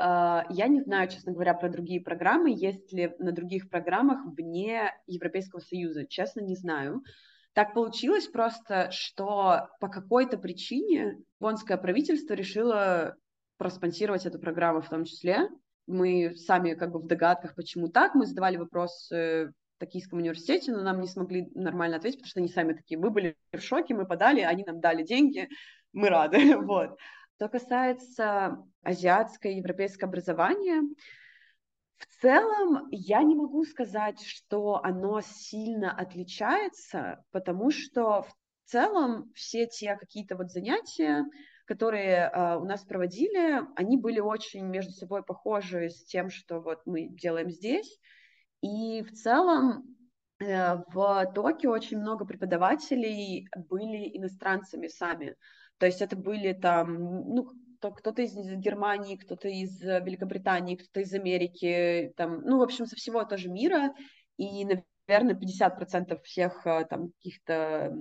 я 0.48 0.66
не 0.66 0.80
знаю, 0.80 1.08
честно 1.08 1.30
говоря, 1.32 1.54
про 1.54 1.68
другие 1.68 2.00
программы, 2.00 2.50
есть 2.50 2.92
ли 2.92 3.14
на 3.20 3.30
других 3.30 3.70
программах 3.70 4.18
вне 4.36 4.92
Европейского 5.06 5.60
Союза, 5.60 6.08
честно, 6.08 6.40
не 6.40 6.56
знаю. 6.56 7.04
Так 7.52 7.74
получилось 7.74 8.26
просто, 8.26 8.90
что 8.90 9.68
по 9.78 9.86
какой-то 9.86 10.38
причине 10.38 11.18
японское 11.38 11.76
правительство 11.76 12.34
решило 12.34 13.14
проспонсировать 13.60 14.24
эту 14.24 14.38
программу 14.38 14.80
в 14.80 14.88
том 14.88 15.04
числе. 15.04 15.50
Мы 15.86 16.34
сами 16.34 16.72
как 16.72 16.92
бы 16.92 16.98
в 16.98 17.06
догадках, 17.06 17.54
почему 17.54 17.88
так. 17.88 18.14
Мы 18.14 18.24
задавали 18.24 18.56
вопрос 18.56 19.08
в 19.10 19.52
Токийском 19.78 20.18
университете, 20.18 20.72
но 20.72 20.82
нам 20.82 20.98
не 21.02 21.06
смогли 21.06 21.50
нормально 21.54 21.98
ответить, 21.98 22.20
потому 22.20 22.30
что 22.30 22.40
они 22.40 22.48
сами 22.48 22.72
такие, 22.72 22.98
мы 22.98 23.10
были 23.10 23.36
в 23.52 23.60
шоке, 23.60 23.94
мы 23.94 24.06
подали, 24.06 24.40
они 24.40 24.64
нам 24.64 24.80
дали 24.80 25.02
деньги, 25.02 25.46
мы 25.92 26.08
рады, 26.08 26.56
вот. 26.56 26.98
Что 27.36 27.48
касается 27.50 28.64
азиатского 28.82 29.50
и 29.50 29.56
европейского 29.56 30.08
образования, 30.08 30.82
в 31.98 32.06
целом 32.22 32.88
я 32.90 33.22
не 33.22 33.34
могу 33.34 33.64
сказать, 33.64 34.22
что 34.22 34.82
оно 34.82 35.20
сильно 35.20 35.92
отличается, 35.92 37.22
потому 37.30 37.70
что 37.70 38.22
в 38.22 38.34
целом 38.64 39.30
все 39.34 39.66
те 39.66 39.96
какие-то 39.96 40.36
вот 40.36 40.50
занятия, 40.50 41.26
которые 41.70 42.32
э, 42.32 42.56
у 42.56 42.64
нас 42.64 42.82
проводили, 42.82 43.60
они 43.76 43.96
были 43.96 44.18
очень 44.18 44.66
между 44.66 44.90
собой 44.90 45.22
похожи 45.22 45.88
с 45.88 46.02
тем, 46.02 46.28
что 46.28 46.60
вот 46.60 46.80
мы 46.84 47.06
делаем 47.06 47.48
здесь. 47.48 48.00
И 48.60 49.04
в 49.04 49.12
целом 49.12 49.84
э, 50.40 50.78
в 50.92 51.32
Токио 51.32 51.70
очень 51.70 51.98
много 51.98 52.24
преподавателей 52.24 53.46
были 53.68 54.18
иностранцами 54.18 54.88
сами. 54.88 55.36
То 55.78 55.86
есть 55.86 56.02
это 56.02 56.16
были 56.16 56.54
там, 56.54 56.92
ну, 57.36 57.52
кто-то 57.80 58.20
из 58.20 58.34
Германии, 58.34 59.14
кто-то 59.14 59.46
из 59.46 59.80
Великобритании, 59.80 60.74
кто-то 60.74 61.02
из 61.02 61.14
Америки, 61.14 62.12
там, 62.16 62.40
ну, 62.42 62.58
в 62.58 62.62
общем, 62.62 62.86
со 62.86 62.96
всего 62.96 63.22
тоже 63.22 63.48
мира. 63.48 63.94
И, 64.38 64.66
наверное, 65.10 65.34
50% 65.34 66.22
всех 66.22 66.66
э, 66.66 66.86
там 66.88 67.08
каких-то 67.08 67.92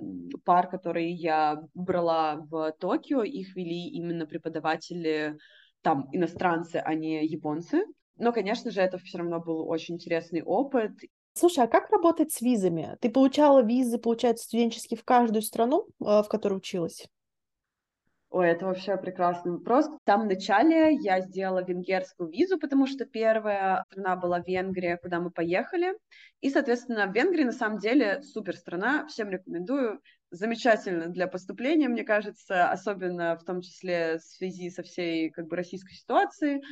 пар, 0.44 0.70
которые 0.70 1.12
я 1.12 1.60
брала 1.74 2.36
в 2.36 2.72
Токио, 2.78 3.22
их 3.22 3.56
вели 3.56 3.88
именно 3.88 4.26
преподаватели 4.26 5.36
там 5.82 6.08
иностранцы, 6.12 6.76
а 6.76 6.94
не 6.94 7.26
японцы. 7.26 7.84
Но, 8.16 8.32
конечно 8.32 8.70
же, 8.70 8.80
это 8.80 8.98
все 8.98 9.18
равно 9.18 9.40
был 9.40 9.68
очень 9.68 9.96
интересный 9.96 10.42
опыт. 10.42 10.92
Слушай, 11.32 11.64
а 11.64 11.68
как 11.68 11.90
работать 11.90 12.32
с 12.32 12.40
визами? 12.40 12.96
Ты 13.00 13.10
получала 13.10 13.62
визы, 13.62 13.98
получается, 13.98 14.44
студенческие 14.44 14.98
в 14.98 15.04
каждую 15.04 15.42
страну, 15.42 15.86
э, 16.00 16.22
в 16.22 16.28
которой 16.28 16.58
училась? 16.58 17.08
Ой, 18.30 18.48
это 18.48 18.64
вообще 18.64 18.96
прекрасный 18.96 19.50
вопрос. 19.50 19.86
В 19.86 19.98
самом 20.06 20.28
начале 20.28 20.94
я 20.94 21.20
сделала 21.20 21.64
венгерскую 21.64 22.30
визу, 22.30 22.60
потому 22.60 22.86
что 22.86 23.04
первая 23.04 23.82
страна 23.90 24.14
была 24.14 24.38
Венгрия, 24.38 24.98
куда 24.98 25.18
мы 25.18 25.32
поехали. 25.32 25.94
И, 26.40 26.48
соответственно, 26.48 27.10
Венгрия 27.12 27.44
на 27.44 27.52
самом 27.52 27.78
деле 27.78 28.22
супер 28.22 28.56
страна, 28.56 29.04
всем 29.08 29.30
рекомендую. 29.30 30.00
Замечательно 30.30 31.08
для 31.08 31.26
поступления, 31.26 31.88
мне 31.88 32.04
кажется, 32.04 32.70
особенно 32.70 33.36
в 33.36 33.42
том 33.42 33.62
числе 33.62 34.18
в 34.18 34.22
связи 34.22 34.70
со 34.70 34.84
всей 34.84 35.30
как 35.30 35.48
бы 35.48 35.56
российской 35.56 35.94
ситуацией. 35.94 36.62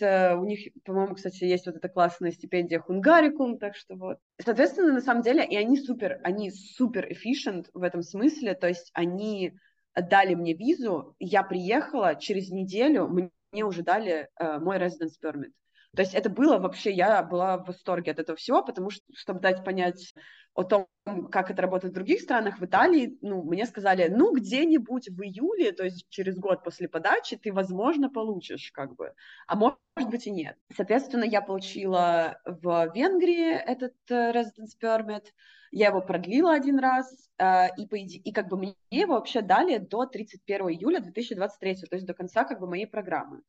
У 0.00 0.44
них, 0.46 0.72
по-моему, 0.82 1.14
кстати, 1.14 1.44
есть 1.44 1.66
вот 1.66 1.76
эта 1.76 1.90
классная 1.90 2.30
стипендия 2.30 2.80
Хунгарикум, 2.80 3.58
так 3.58 3.76
что 3.76 3.96
вот. 3.96 4.16
Соответственно, 4.42 4.94
на 4.94 5.02
самом 5.02 5.20
деле, 5.20 5.44
и 5.44 5.56
они 5.56 5.76
супер, 5.76 6.20
они 6.24 6.50
супер 6.50 7.06
efficient 7.12 7.66
в 7.74 7.82
этом 7.82 8.00
смысле, 8.00 8.54
то 8.54 8.66
есть 8.66 8.90
они 8.94 9.52
дали 9.94 10.34
мне 10.34 10.54
визу, 10.54 11.14
я 11.18 11.42
приехала, 11.42 12.14
через 12.14 12.50
неделю 12.50 13.08
мне 13.08 13.64
уже 13.64 13.82
дали 13.82 14.28
э, 14.38 14.58
мой 14.58 14.78
residence 14.78 15.18
permit. 15.22 15.52
То 15.94 16.02
есть 16.02 16.14
это 16.14 16.30
было 16.30 16.58
вообще, 16.58 16.90
я 16.90 17.22
была 17.22 17.58
в 17.58 17.66
восторге 17.66 18.12
от 18.12 18.18
этого 18.18 18.36
всего, 18.36 18.62
потому 18.62 18.88
что, 18.88 19.04
чтобы 19.14 19.40
дать 19.40 19.62
понять 19.62 20.14
о 20.54 20.64
том, 20.64 20.86
как 21.30 21.50
это 21.50 21.62
работает 21.62 21.92
в 21.92 21.94
других 21.94 22.20
странах, 22.20 22.58
в 22.58 22.64
Италии, 22.64 23.18
ну, 23.20 23.42
мне 23.42 23.66
сказали, 23.66 24.08
ну, 24.08 24.34
где-нибудь 24.34 25.08
в 25.08 25.22
июле, 25.22 25.72
то 25.72 25.84
есть 25.84 26.06
через 26.08 26.38
год 26.38 26.62
после 26.64 26.88
подачи, 26.88 27.36
ты, 27.36 27.52
возможно, 27.52 28.10
получишь, 28.10 28.70
как 28.72 28.94
бы, 28.96 29.12
а 29.46 29.56
может 29.56 29.78
быть 30.10 30.26
и 30.26 30.30
нет. 30.30 30.56
Соответственно, 30.74 31.24
я 31.24 31.42
получила 31.42 32.38
в 32.46 32.90
Венгрии 32.94 33.52
этот 33.54 33.94
э, 34.08 34.32
residence 34.32 34.78
permit, 34.82 35.24
я 35.72 35.88
его 35.88 36.00
продлила 36.00 36.54
один 36.54 36.78
раз, 36.78 37.28
э, 37.38 37.68
и, 37.76 37.86
по 37.86 37.98
иде... 37.98 38.18
и 38.18 38.32
как 38.32 38.48
бы 38.48 38.56
мне 38.56 38.74
его 38.90 39.14
вообще 39.14 39.42
дали 39.42 39.78
до 39.78 40.06
31 40.06 40.68
июля 40.68 41.00
2023, 41.00 41.74
то 41.88 41.96
есть 41.96 42.06
до 42.06 42.14
конца 42.14 42.44
как 42.44 42.60
бы 42.60 42.66
моей 42.66 42.86
программы. 42.86 43.42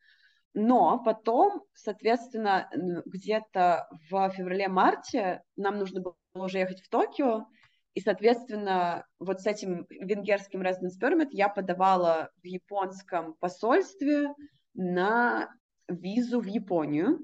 Но 0.53 1.01
потом, 1.03 1.63
соответственно, 1.73 2.69
где-то 3.05 3.87
в 4.09 4.29
феврале-марте 4.29 5.41
нам 5.55 5.79
нужно 5.79 6.01
было 6.01 6.15
уже 6.35 6.59
ехать 6.59 6.81
в 6.81 6.89
Токио, 6.89 7.47
и, 7.95 8.01
соответственно, 8.01 9.05
вот 9.19 9.41
с 9.41 9.45
этим 9.45 9.85
венгерским 9.89 10.61
residence 10.61 10.99
permit 10.99 11.27
я 11.31 11.47
подавала 11.47 12.31
в 12.41 12.45
японском 12.45 13.35
посольстве 13.39 14.33
на 14.73 15.49
визу 15.87 16.41
в 16.41 16.45
Японию. 16.45 17.19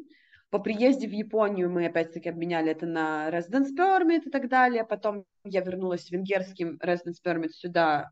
По 0.51 0.59
приезде 0.59 1.07
в 1.07 1.11
Японию 1.11 1.71
мы 1.71 1.87
опять-таки 1.87 2.29
обменяли 2.29 2.71
это 2.71 2.85
на 2.85 3.29
residence 3.29 3.69
permit 3.77 4.23
и 4.25 4.29
так 4.29 4.47
далее. 4.47 4.83
Потом 4.83 5.25
я 5.43 5.61
вернулась 5.61 6.05
с 6.05 6.11
венгерским 6.11 6.79
residence 6.83 7.17
permit 7.23 7.49
сюда, 7.49 8.11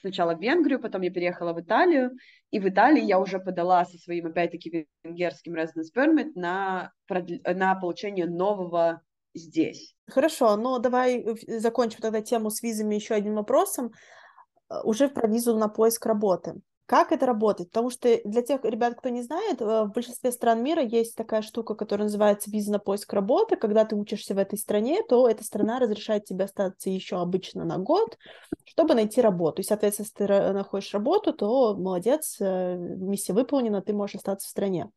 сначала 0.00 0.34
в 0.34 0.40
Венгрию, 0.40 0.80
потом 0.80 1.02
я 1.02 1.10
переехала 1.10 1.52
в 1.52 1.60
Италию, 1.60 2.12
и 2.50 2.60
в 2.60 2.68
Италии 2.68 3.02
я 3.02 3.18
уже 3.18 3.38
подала 3.38 3.84
со 3.84 3.98
своим, 3.98 4.26
опять-таки, 4.26 4.86
венгерским 5.04 5.54
residence 5.54 5.92
permit 5.94 6.32
на, 6.34 6.92
на 7.08 7.74
получение 7.74 8.26
нового 8.26 9.02
здесь. 9.34 9.94
Хорошо, 10.08 10.56
ну 10.56 10.78
давай 10.78 11.20
э, 11.20 11.58
закончим 11.58 12.00
тогда 12.00 12.20
тему 12.20 12.50
с 12.50 12.62
визами 12.62 12.94
еще 12.94 13.14
одним 13.14 13.34
вопросом, 13.34 13.92
э, 14.70 14.80
уже 14.84 15.08
про 15.08 15.28
визу 15.28 15.56
на 15.56 15.68
поиск 15.68 16.06
работы. 16.06 16.54
Как 16.86 17.12
это 17.12 17.24
работает? 17.24 17.70
Потому 17.70 17.88
что 17.88 18.20
для 18.24 18.42
тех 18.42 18.62
ребят, 18.64 18.94
кто 18.96 19.08
не 19.08 19.22
знает, 19.22 19.62
э, 19.62 19.84
в 19.84 19.92
большинстве 19.92 20.30
стран 20.30 20.62
мира 20.62 20.82
есть 20.82 21.16
такая 21.16 21.40
штука, 21.40 21.74
которая 21.74 22.06
называется 22.06 22.50
виза 22.50 22.72
на 22.72 22.78
поиск 22.78 23.10
работы. 23.14 23.56
Когда 23.56 23.86
ты 23.86 23.96
учишься 23.96 24.34
в 24.34 24.38
этой 24.38 24.58
стране, 24.58 25.02
то 25.08 25.26
эта 25.26 25.42
страна 25.44 25.78
разрешает 25.78 26.26
тебе 26.26 26.44
остаться 26.44 26.90
еще 26.90 27.16
обычно 27.20 27.64
на 27.64 27.78
год, 27.78 28.18
чтобы 28.64 28.94
найти 28.94 29.22
работу. 29.22 29.62
И, 29.62 29.64
соответственно, 29.64 30.04
если 30.04 30.26
ты 30.26 30.52
находишь 30.52 30.92
работу, 30.92 31.32
то 31.32 31.74
молодец, 31.74 32.36
миссия 32.40 33.32
выполнена, 33.32 33.80
ты 33.80 33.94
можешь 33.94 34.16
остаться 34.16 34.46
в 34.46 34.50
стране. 34.50 34.90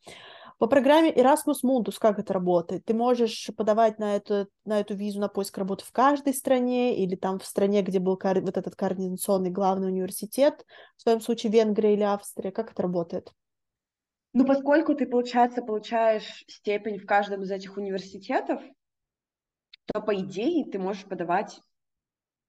По 0.57 0.65
программе 0.65 1.13
Erasmus 1.13 1.63
Mundus 1.63 1.97
как 1.99 2.17
это 2.17 2.33
работает? 2.33 2.83
Ты 2.85 2.95
можешь 2.95 3.49
подавать 3.55 3.99
на 3.99 4.15
эту, 4.15 4.47
на 4.65 4.79
эту 4.79 4.95
визу 4.95 5.19
на 5.19 5.27
поиск 5.27 5.55
работы 5.57 5.85
в 5.85 5.91
каждой 5.91 6.33
стране 6.33 6.97
или 6.97 7.15
там 7.15 7.37
в 7.37 7.45
стране, 7.45 7.83
где 7.83 7.99
был 7.99 8.19
вот 8.19 8.57
этот 8.57 8.75
координационный 8.75 9.51
главный 9.51 9.89
университет, 9.89 10.65
в 10.95 11.01
своем 11.03 11.21
случае 11.21 11.51
Венгрия 11.51 11.93
или 11.93 12.01
Австрия. 12.01 12.51
Как 12.51 12.71
это 12.71 12.81
работает? 12.81 13.31
Ну, 14.33 14.45
поскольку 14.45 14.95
ты, 14.95 15.05
получается, 15.05 15.61
получаешь 15.61 16.43
степень 16.47 16.97
в 16.97 17.05
каждом 17.05 17.43
из 17.43 17.51
этих 17.51 17.77
университетов, 17.77 18.61
то, 19.85 20.01
по 20.01 20.15
идее, 20.15 20.65
ты 20.65 20.79
можешь 20.79 21.05
подавать 21.05 21.61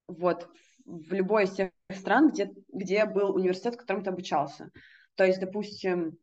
вот 0.07 0.49
в 0.87 1.13
любой 1.13 1.45
из 1.45 1.53
тех 1.53 1.71
стран, 1.93 2.31
где, 2.31 2.51
где 2.73 3.05
был 3.05 3.35
университет, 3.35 3.75
в 3.75 3.79
котором 3.79 4.03
ты 4.03 4.11
обучался. 4.11 4.71
То 5.15 5.25
есть, 5.25 5.41
допустим, 5.41 6.17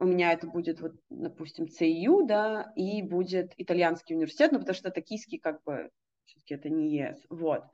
у 0.00 0.04
меня 0.04 0.32
это 0.32 0.46
будет, 0.46 0.80
вот, 0.80 0.92
допустим, 1.08 1.68
ЦИУ, 1.68 2.26
да, 2.26 2.72
и 2.76 3.02
будет 3.02 3.52
итальянский 3.56 4.14
университет, 4.14 4.52
ну, 4.52 4.58
потому 4.58 4.74
что 4.74 4.90
токийский, 4.90 5.38
как 5.38 5.62
бы, 5.64 5.90
все-таки 6.24 6.54
это 6.54 6.68
не 6.70 6.96
ЕС, 6.96 7.24
вот. 7.30 7.64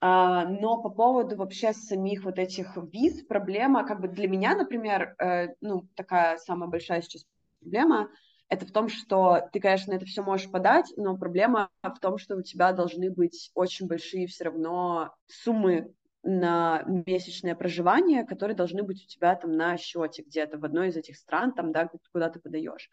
А, 0.00 0.44
но 0.44 0.80
по 0.80 0.90
поводу 0.90 1.36
вообще 1.36 1.72
самих 1.72 2.24
вот 2.24 2.38
этих 2.38 2.76
виз, 2.76 3.24
проблема, 3.24 3.84
как 3.84 4.00
бы 4.00 4.08
для 4.08 4.28
меня, 4.28 4.54
например, 4.54 5.14
э, 5.18 5.48
ну, 5.60 5.88
такая 5.96 6.36
самая 6.38 6.68
большая 6.68 7.02
сейчас 7.02 7.24
проблема, 7.60 8.08
это 8.48 8.64
в 8.64 8.70
том, 8.70 8.88
что 8.88 9.48
ты, 9.52 9.60
конечно, 9.60 9.92
это 9.92 10.06
все 10.06 10.22
можешь 10.22 10.50
подать, 10.50 10.86
но 10.96 11.16
проблема 11.16 11.70
в 11.82 11.98
том, 12.00 12.16
что 12.16 12.36
у 12.36 12.42
тебя 12.42 12.72
должны 12.72 13.10
быть 13.10 13.50
очень 13.54 13.86
большие 13.86 14.26
все 14.26 14.44
равно 14.44 15.12
суммы 15.26 15.92
на 16.28 16.84
месячное 17.06 17.54
проживание, 17.54 18.24
которые 18.24 18.54
должны 18.54 18.82
быть 18.82 19.02
у 19.02 19.06
тебя 19.06 19.34
там 19.34 19.52
на 19.52 19.78
счете 19.78 20.22
где-то 20.22 20.58
в 20.58 20.64
одной 20.64 20.88
из 20.88 20.96
этих 20.96 21.16
стран, 21.16 21.54
там, 21.54 21.72
да, 21.72 21.88
куда 22.12 22.28
ты 22.28 22.38
подаешь. 22.38 22.90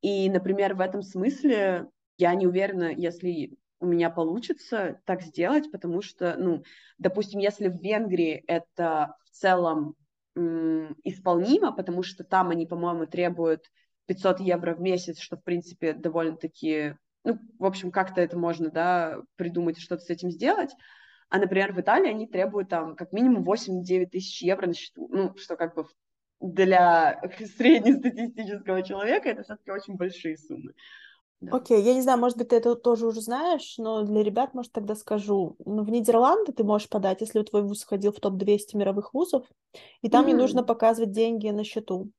И, 0.00 0.28
например, 0.28 0.74
в 0.74 0.80
этом 0.80 1.02
смысле 1.02 1.86
я 2.18 2.34
не 2.34 2.46
уверена, 2.46 2.92
если 2.92 3.56
у 3.78 3.86
меня 3.86 4.10
получится 4.10 5.00
так 5.04 5.22
сделать, 5.22 5.70
потому 5.70 6.02
что, 6.02 6.34
ну, 6.36 6.64
допустим, 6.98 7.38
если 7.38 7.68
в 7.68 7.80
Венгрии 7.80 8.42
это 8.48 9.14
в 9.26 9.30
целом 9.30 9.94
м, 10.36 10.96
исполнимо, 11.04 11.70
потому 11.72 12.02
что 12.02 12.24
там 12.24 12.50
они, 12.50 12.66
по-моему, 12.66 13.06
требуют 13.06 13.70
500 14.06 14.40
евро 14.40 14.74
в 14.74 14.80
месяц, 14.80 15.20
что, 15.20 15.36
в 15.36 15.44
принципе, 15.44 15.92
довольно-таки, 15.92 16.96
ну, 17.22 17.38
в 17.60 17.64
общем, 17.64 17.92
как-то 17.92 18.20
это 18.20 18.36
можно, 18.36 18.70
да, 18.70 19.18
придумать 19.36 19.78
что-то 19.78 20.02
с 20.02 20.10
этим 20.10 20.30
сделать, 20.30 20.70
а, 21.32 21.38
например, 21.38 21.72
в 21.72 21.80
Италии 21.80 22.10
они 22.10 22.26
требуют 22.26 22.68
там 22.68 22.94
как 22.94 23.10
минимум 23.10 23.50
8-9 23.50 24.10
тысяч 24.10 24.42
евро 24.42 24.66
на 24.66 24.74
счету. 24.74 25.08
Ну, 25.10 25.34
что 25.38 25.56
как 25.56 25.74
бы 25.74 25.86
для 26.40 27.18
среднестатистического 27.56 28.82
человека 28.82 29.30
это 29.30 29.42
все-таки 29.42 29.70
очень 29.70 29.96
большие 29.96 30.36
суммы. 30.36 30.74
Окей, 31.50 31.78
okay. 31.78 31.84
я 31.84 31.94
не 31.94 32.02
знаю, 32.02 32.18
может 32.18 32.36
быть, 32.36 32.48
ты 32.48 32.56
это 32.56 32.74
тоже 32.74 33.06
уже 33.06 33.22
знаешь, 33.22 33.76
но 33.78 34.02
для 34.02 34.22
ребят, 34.22 34.52
может, 34.52 34.72
тогда 34.72 34.94
скажу. 34.94 35.56
Ну, 35.64 35.84
в 35.84 35.88
Нидерланды 35.88 36.52
ты 36.52 36.64
можешь 36.64 36.90
подать, 36.90 37.22
если 37.22 37.42
твой 37.42 37.62
вуз 37.62 37.82
входил 37.82 38.12
в 38.12 38.20
топ-200 38.20 38.76
мировых 38.76 39.14
вузов, 39.14 39.46
и 40.02 40.10
там 40.10 40.26
mm-hmm. 40.26 40.28
не 40.28 40.34
нужно 40.34 40.62
показывать 40.62 41.12
деньги 41.12 41.48
на 41.48 41.64
счету. 41.64 42.10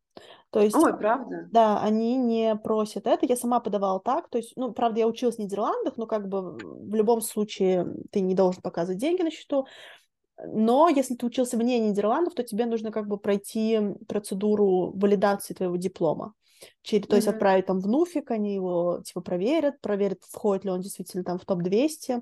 То 0.54 0.62
есть, 0.62 0.76
Ой, 0.76 0.96
правда? 0.96 1.50
Да, 1.52 1.82
они 1.82 2.16
не 2.16 2.56
просят 2.56 3.08
это. 3.08 3.26
Я 3.26 3.36
сама 3.36 3.60
подавала 3.60 4.00
так. 4.00 4.30
То 4.30 4.38
есть, 4.38 4.54
ну, 4.56 4.72
правда, 4.72 5.00
я 5.00 5.08
училась 5.08 5.38
в 5.38 5.39
Нидерландах, 5.39 5.98
но 5.98 6.06
как 6.06 6.30
бы 6.30 6.52
в 6.54 6.94
любом 6.94 7.22
случае 7.22 7.88
ты 8.12 8.20
не 8.22 8.36
должен 8.36 8.62
показывать 8.62 9.00
деньги 9.00 9.24
на 9.24 9.32
счету. 9.32 9.66
Но 10.46 10.89
если 10.89 11.16
ты 11.16 11.26
учился 11.26 11.58
вне 11.58 11.80
Нидерландов, 11.80 12.36
то 12.36 12.44
тебе 12.44 12.68
нужно 12.68 12.92
как 12.92 13.08
бы 13.08 13.18
пройти 13.18 13.80
процедуру 14.08 14.92
валидации 14.96 15.56
твоего 15.56 15.76
диплома. 15.76 16.36
Через, 16.82 17.06
mm-hmm. 17.06 17.10
То 17.10 17.15
есть 17.15 17.28
отправить 17.28 17.65
там 17.65 17.80
в 17.80 17.88
НУФИК, 17.88 18.32
они 18.32 18.54
его 18.54 19.02
типа 19.04 19.21
проверят, 19.21 19.82
проверят, 19.82 20.19
входит 20.30 20.65
ли 20.65 20.71
он 20.71 20.82
действительно 20.82 21.23
там 21.23 21.39
в 21.39 21.45
топ-200. 21.45 22.21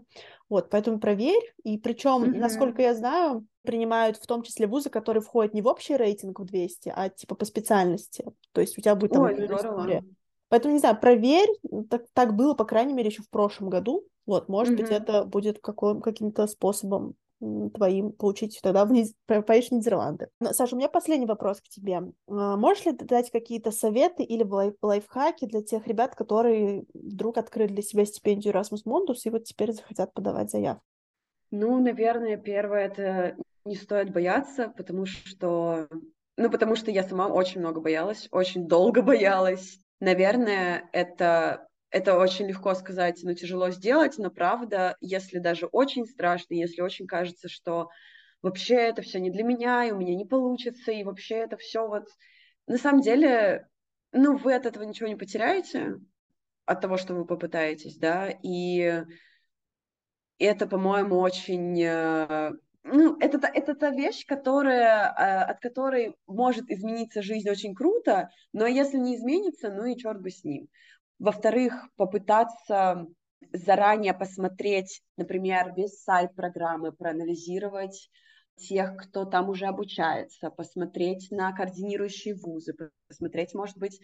Вот, 0.49 0.69
поэтому 0.69 0.99
проверь. 0.99 1.53
И 1.63 1.77
причем, 1.77 2.23
mm-hmm. 2.23 2.39
насколько 2.39 2.81
я 2.81 2.93
знаю, 2.95 3.45
принимают 3.63 4.17
в 4.17 4.25
том 4.25 4.43
числе 4.43 4.67
вузы, 4.67 4.89
которые 4.89 5.21
входят 5.21 5.53
не 5.53 5.61
в 5.61 5.67
общий 5.67 5.95
рейтинг 5.95 6.39
в 6.39 6.45
200, 6.45 6.93
а 6.95 7.09
типа 7.09 7.35
по 7.35 7.45
специальности. 7.45 8.25
То 8.51 8.61
есть 8.61 8.77
у 8.77 8.81
тебя 8.81 8.95
будет 8.95 9.11
там 9.11 9.23
Ой, 9.23 9.33
история. 9.33 10.03
Поэтому, 10.49 10.73
не 10.73 10.79
знаю, 10.79 10.99
проверь, 10.99 11.49
так, 11.89 12.03
так 12.13 12.35
было, 12.35 12.53
по 12.53 12.65
крайней 12.65 12.93
мере, 12.93 13.09
еще 13.09 13.23
в 13.23 13.29
прошлом 13.29 13.69
году. 13.69 14.05
Вот, 14.25 14.49
может 14.49 14.73
mm-hmm. 14.73 14.81
быть, 14.81 14.91
это 14.91 15.23
будет 15.23 15.59
каким-то 15.59 16.45
способом 16.47 17.15
твоим 17.73 18.11
получить 18.11 18.59
тогда 18.61 18.85
в 18.85 18.91
Низ... 18.91 19.13
поедешь 19.25 19.71
Нидерланды. 19.71 20.29
Но, 20.39 20.53
Саша, 20.53 20.75
у 20.75 20.77
меня 20.77 20.89
последний 20.89 21.25
вопрос 21.25 21.59
к 21.59 21.67
тебе. 21.67 22.01
А, 22.27 22.57
можешь 22.57 22.85
ли 22.85 22.93
ты 22.93 23.05
дать 23.05 23.31
какие-то 23.31 23.71
советы 23.71 24.23
или 24.23 24.43
лайф 24.43 24.75
лайфхаки 24.81 25.45
для 25.45 25.61
тех 25.61 25.87
ребят, 25.87 26.15
которые 26.15 26.85
вдруг 26.93 27.37
открыли 27.37 27.73
для 27.73 27.81
себя 27.81 28.05
стипендию 28.05 28.53
Erasmus 28.53 28.85
Mundus 28.85 29.21
и 29.25 29.29
вот 29.29 29.45
теперь 29.45 29.73
захотят 29.73 30.13
подавать 30.13 30.51
заявку? 30.51 30.83
Ну, 31.49 31.79
наверное, 31.81 32.37
первое 32.37 32.85
это 32.85 33.35
не 33.65 33.75
стоит 33.75 34.11
бояться, 34.11 34.73
потому 34.75 35.05
что, 35.05 35.87
ну, 36.37 36.49
потому 36.49 36.75
что 36.75 36.91
я 36.91 37.03
сама 37.03 37.27
очень 37.27 37.59
много 37.59 37.81
боялась, 37.81 38.27
очень 38.31 38.67
долго 38.67 39.01
боялась. 39.01 39.79
Наверное, 39.99 40.89
это 40.93 41.67
это 41.91 42.17
очень 42.17 42.47
легко 42.47 42.73
сказать, 42.73 43.19
но 43.23 43.33
тяжело 43.33 43.69
сделать, 43.69 44.17
но 44.17 44.31
правда, 44.31 44.97
если 45.01 45.39
даже 45.39 45.67
очень 45.67 46.05
страшно, 46.07 46.53
если 46.53 46.81
очень 46.81 47.05
кажется, 47.05 47.49
что 47.49 47.89
вообще 48.41 48.75
это 48.75 49.01
все 49.01 49.19
не 49.19 49.29
для 49.29 49.43
меня, 49.43 49.85
и 49.85 49.91
у 49.91 49.97
меня 49.97 50.15
не 50.15 50.25
получится, 50.25 50.91
и 50.91 51.03
вообще 51.03 51.35
это 51.35 51.57
все 51.57 51.87
вот... 51.87 52.07
На 52.65 52.77
самом 52.77 53.01
деле, 53.01 53.67
ну, 54.13 54.37
вы 54.37 54.55
от 54.55 54.65
этого 54.65 54.83
ничего 54.83 55.09
не 55.09 55.15
потеряете, 55.15 55.97
от 56.65 56.79
того, 56.79 56.95
что 56.97 57.13
вы 57.13 57.25
попытаетесь, 57.25 57.97
да, 57.97 58.29
и 58.41 59.03
это, 60.39 60.67
по-моему, 60.67 61.19
очень... 61.19 61.79
Э, 61.81 62.51
ну, 62.83 63.17
это, 63.19 63.45
это 63.47 63.75
та 63.75 63.89
вещь, 63.89 64.25
которая, 64.25 65.13
э, 65.13 65.43
от 65.43 65.59
которой 65.59 66.15
может 66.25 66.69
измениться 66.69 67.21
жизнь 67.21 67.49
очень 67.49 67.75
круто, 67.75 68.29
но 68.53 68.65
если 68.65 68.97
не 68.97 69.17
изменится, 69.17 69.69
ну 69.69 69.85
и 69.85 69.97
черт 69.97 70.21
бы 70.21 70.31
с 70.31 70.43
ним. 70.43 70.67
Во-вторых, 71.21 71.87
попытаться 71.97 73.05
заранее 73.53 74.15
посмотреть, 74.15 75.03
например, 75.17 75.71
весь 75.75 76.01
сайт 76.01 76.33
программы, 76.33 76.91
проанализировать 76.91 78.09
тех, 78.55 78.97
кто 78.97 79.25
там 79.25 79.47
уже 79.49 79.67
обучается, 79.67 80.49
посмотреть 80.49 81.29
на 81.29 81.51
координирующие 81.51 82.33
вузы, 82.33 82.73
посмотреть, 83.07 83.53
может 83.53 83.77
быть, 83.77 83.99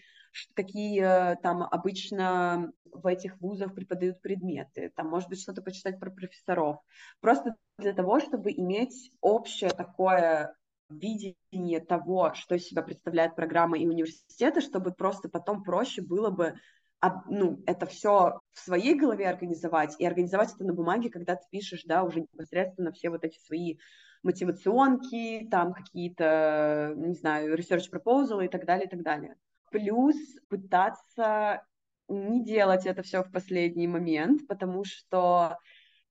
какие 0.54 1.02
э, 1.02 1.38
там 1.42 1.64
обычно 1.64 2.72
в 2.92 3.08
этих 3.08 3.42
вузах 3.42 3.74
преподают 3.74 4.22
предметы, 4.22 4.92
там, 4.96 5.08
может 5.10 5.28
быть, 5.28 5.42
что-то 5.42 5.64
почитать 5.64 6.00
про 6.00 6.12
профессоров. 6.12 6.78
Просто 7.20 7.56
для 7.80 7.94
того, 7.94 8.20
чтобы 8.20 8.52
иметь 8.52 9.12
общее 9.22 9.72
такое 9.72 10.56
видение 10.90 11.80
того, 11.80 12.34
что 12.36 12.56
из 12.56 12.68
себя 12.68 12.84
представляет 12.84 13.36
программа 13.36 13.80
и 13.80 13.88
университеты, 13.88 14.62
чтобы 14.62 14.92
просто 14.92 15.30
потом 15.30 15.64
проще 15.64 16.04
было 16.04 16.30
бы 16.30 16.54
ну, 17.28 17.62
это 17.66 17.86
все 17.86 18.40
в 18.54 18.60
своей 18.60 18.96
голове 18.96 19.30
организовать 19.30 19.96
и 20.00 20.06
организовать 20.06 20.54
это 20.54 20.64
на 20.64 20.74
бумаге, 20.74 21.10
когда 21.10 21.36
ты 21.36 21.44
пишешь, 21.52 21.84
да, 21.86 22.04
уже 22.04 22.22
непосредственно 22.22 22.92
все 22.92 23.10
вот 23.10 23.24
эти 23.24 23.40
свои 23.40 23.78
мотивационки, 24.24 25.48
там 25.50 25.74
какие-то, 25.74 26.94
не 26.96 27.14
знаю, 27.14 27.58
research 27.58 27.92
proposal 27.92 28.44
и 28.44 28.48
так 28.48 28.66
далее, 28.66 28.88
и 28.88 28.90
так 28.90 29.04
далее. 29.04 29.36
Плюс 29.70 30.16
пытаться 30.50 31.64
не 32.08 32.44
делать 32.44 32.86
это 32.86 33.04
все 33.04 33.24
в 33.24 33.32
последний 33.32 33.88
момент, 33.88 34.48
потому 34.48 34.84
что 34.84 35.58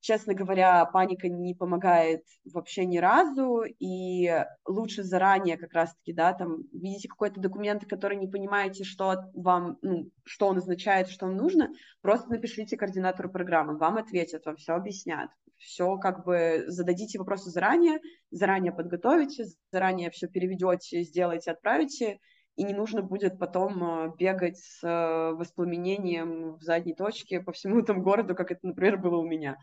честно 0.07 0.35
говоря, 0.35 0.85
паника 0.85 1.29
не 1.29 1.53
помогает 1.53 2.23
вообще 2.45 2.87
ни 2.87 2.99
разу, 2.99 3.65
и 3.81 4.45
лучше 4.65 5.03
заранее 5.03 5.57
как 5.57 5.73
раз-таки, 5.73 6.13
да, 6.13 6.33
там, 6.33 6.59
видите 6.73 7.09
какой-то 7.09 7.41
документ, 7.41 7.85
который 7.87 8.17
не 8.17 8.29
понимаете, 8.29 8.85
что 8.85 9.17
вам, 9.35 9.79
ну, 9.83 10.09
что 10.25 10.47
он 10.47 10.59
означает, 10.59 11.09
что 11.09 11.27
вам 11.27 11.37
нужно, 11.37 11.71
просто 12.03 12.31
напишите 12.31 12.77
координатору 12.77 13.31
программы, 13.31 13.79
вам 13.79 13.97
ответят, 13.97 14.47
вам 14.47 14.55
все 14.55 14.75
объяснят, 14.75 15.29
все 15.57 15.97
как 15.97 16.25
бы 16.25 16.63
зададите 16.69 17.19
вопросы 17.19 17.51
заранее, 17.51 17.99
заранее 18.31 18.73
подготовите, 18.73 19.47
заранее 19.73 20.11
все 20.11 20.29
переведете, 20.29 21.03
сделайте, 21.03 21.51
отправите, 21.51 22.21
и 22.55 22.63
не 22.63 22.75
нужно 22.75 23.03
будет 23.03 23.41
потом 23.41 23.83
э, 23.83 24.13
бегать 24.17 24.57
с 24.57 24.83
э, 24.85 25.33
воспламенением 25.33 26.55
в 26.59 26.63
задней 26.63 26.95
точке 26.95 27.41
по 27.41 27.51
всему 27.51 27.81
этому 27.81 28.03
городу, 28.03 28.37
как 28.37 28.53
это, 28.53 28.61
например, 28.63 28.99
было 28.99 29.17
у 29.17 29.27
меня. 29.27 29.57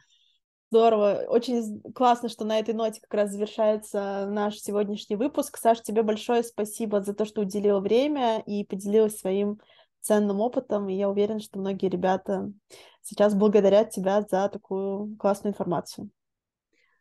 Здорово. 0.74 1.26
Очень 1.28 1.84
классно, 1.94 2.30
что 2.30 2.46
на 2.46 2.58
этой 2.58 2.74
ноте 2.74 3.00
как 3.00 3.14
раз 3.14 3.30
завершается 3.30 4.26
наш 4.28 4.58
сегодняшний 4.58 5.16
выпуск. 5.16 5.58
Саша, 5.58 5.84
тебе 5.84 6.02
большое 6.02 6.42
спасибо 6.42 7.00
за 7.00 7.14
то, 7.14 7.26
что 7.26 7.42
уделила 7.42 7.80
время 7.80 8.40
и 8.48 8.66
поделилась 8.66 9.20
своим 9.20 9.60
ценным 10.02 10.42
опытом. 10.42 10.90
И 10.90 10.96
я 10.96 11.12
уверена, 11.12 11.42
что 11.42 11.60
многие 11.60 11.90
ребята 11.90 12.52
сейчас 13.04 13.36
благодарят 13.36 13.92
тебя 13.92 14.24
за 14.24 14.50
такую 14.50 15.16
классную 15.18 15.52
информацию. 15.54 16.10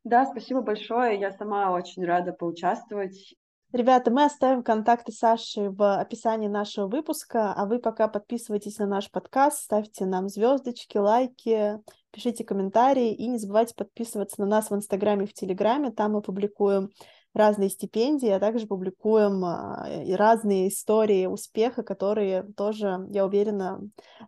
Да, 0.04 0.26
спасибо 0.26 0.60
большое. 0.60 1.18
Я 1.18 1.30
сама 1.30 1.72
очень 1.72 2.04
рада 2.04 2.34
поучаствовать 2.34 3.36
Ребята, 3.72 4.10
мы 4.10 4.24
оставим 4.24 4.62
контакты 4.62 5.12
Саши 5.12 5.70
в 5.70 5.96
описании 5.96 6.48
нашего 6.48 6.88
выпуска, 6.88 7.54
а 7.54 7.64
вы 7.64 7.78
пока 7.78 8.06
подписывайтесь 8.06 8.76
на 8.76 8.86
наш 8.86 9.10
подкаст, 9.10 9.60
ставьте 9.60 10.04
нам 10.04 10.28
звездочки, 10.28 10.98
лайки, 10.98 11.78
пишите 12.10 12.44
комментарии 12.44 13.14
и 13.14 13.26
не 13.28 13.38
забывайте 13.38 13.74
подписываться 13.74 14.42
на 14.42 14.46
нас 14.46 14.70
в 14.70 14.74
Инстаграме 14.74 15.24
и 15.24 15.28
в 15.28 15.32
Телеграме, 15.32 15.90
там 15.90 16.12
мы 16.12 16.20
публикуем 16.20 16.90
разные 17.32 17.70
стипендии, 17.70 18.28
а 18.28 18.40
также 18.40 18.66
публикуем 18.66 19.42
а, 19.42 19.86
разные 20.18 20.68
истории 20.68 21.24
успеха, 21.24 21.82
которые 21.82 22.42
тоже, 22.58 23.06
я 23.08 23.24
уверена, 23.24 23.80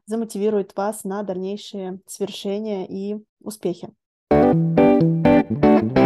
замотивируют 0.07 0.75
вас 0.75 1.05
на 1.05 1.23
дальнейшие 1.23 2.01
свершения 2.07 2.87
и 2.87 3.17
успехи. 3.43 3.91
thank 4.31 5.99
you 5.99 6.04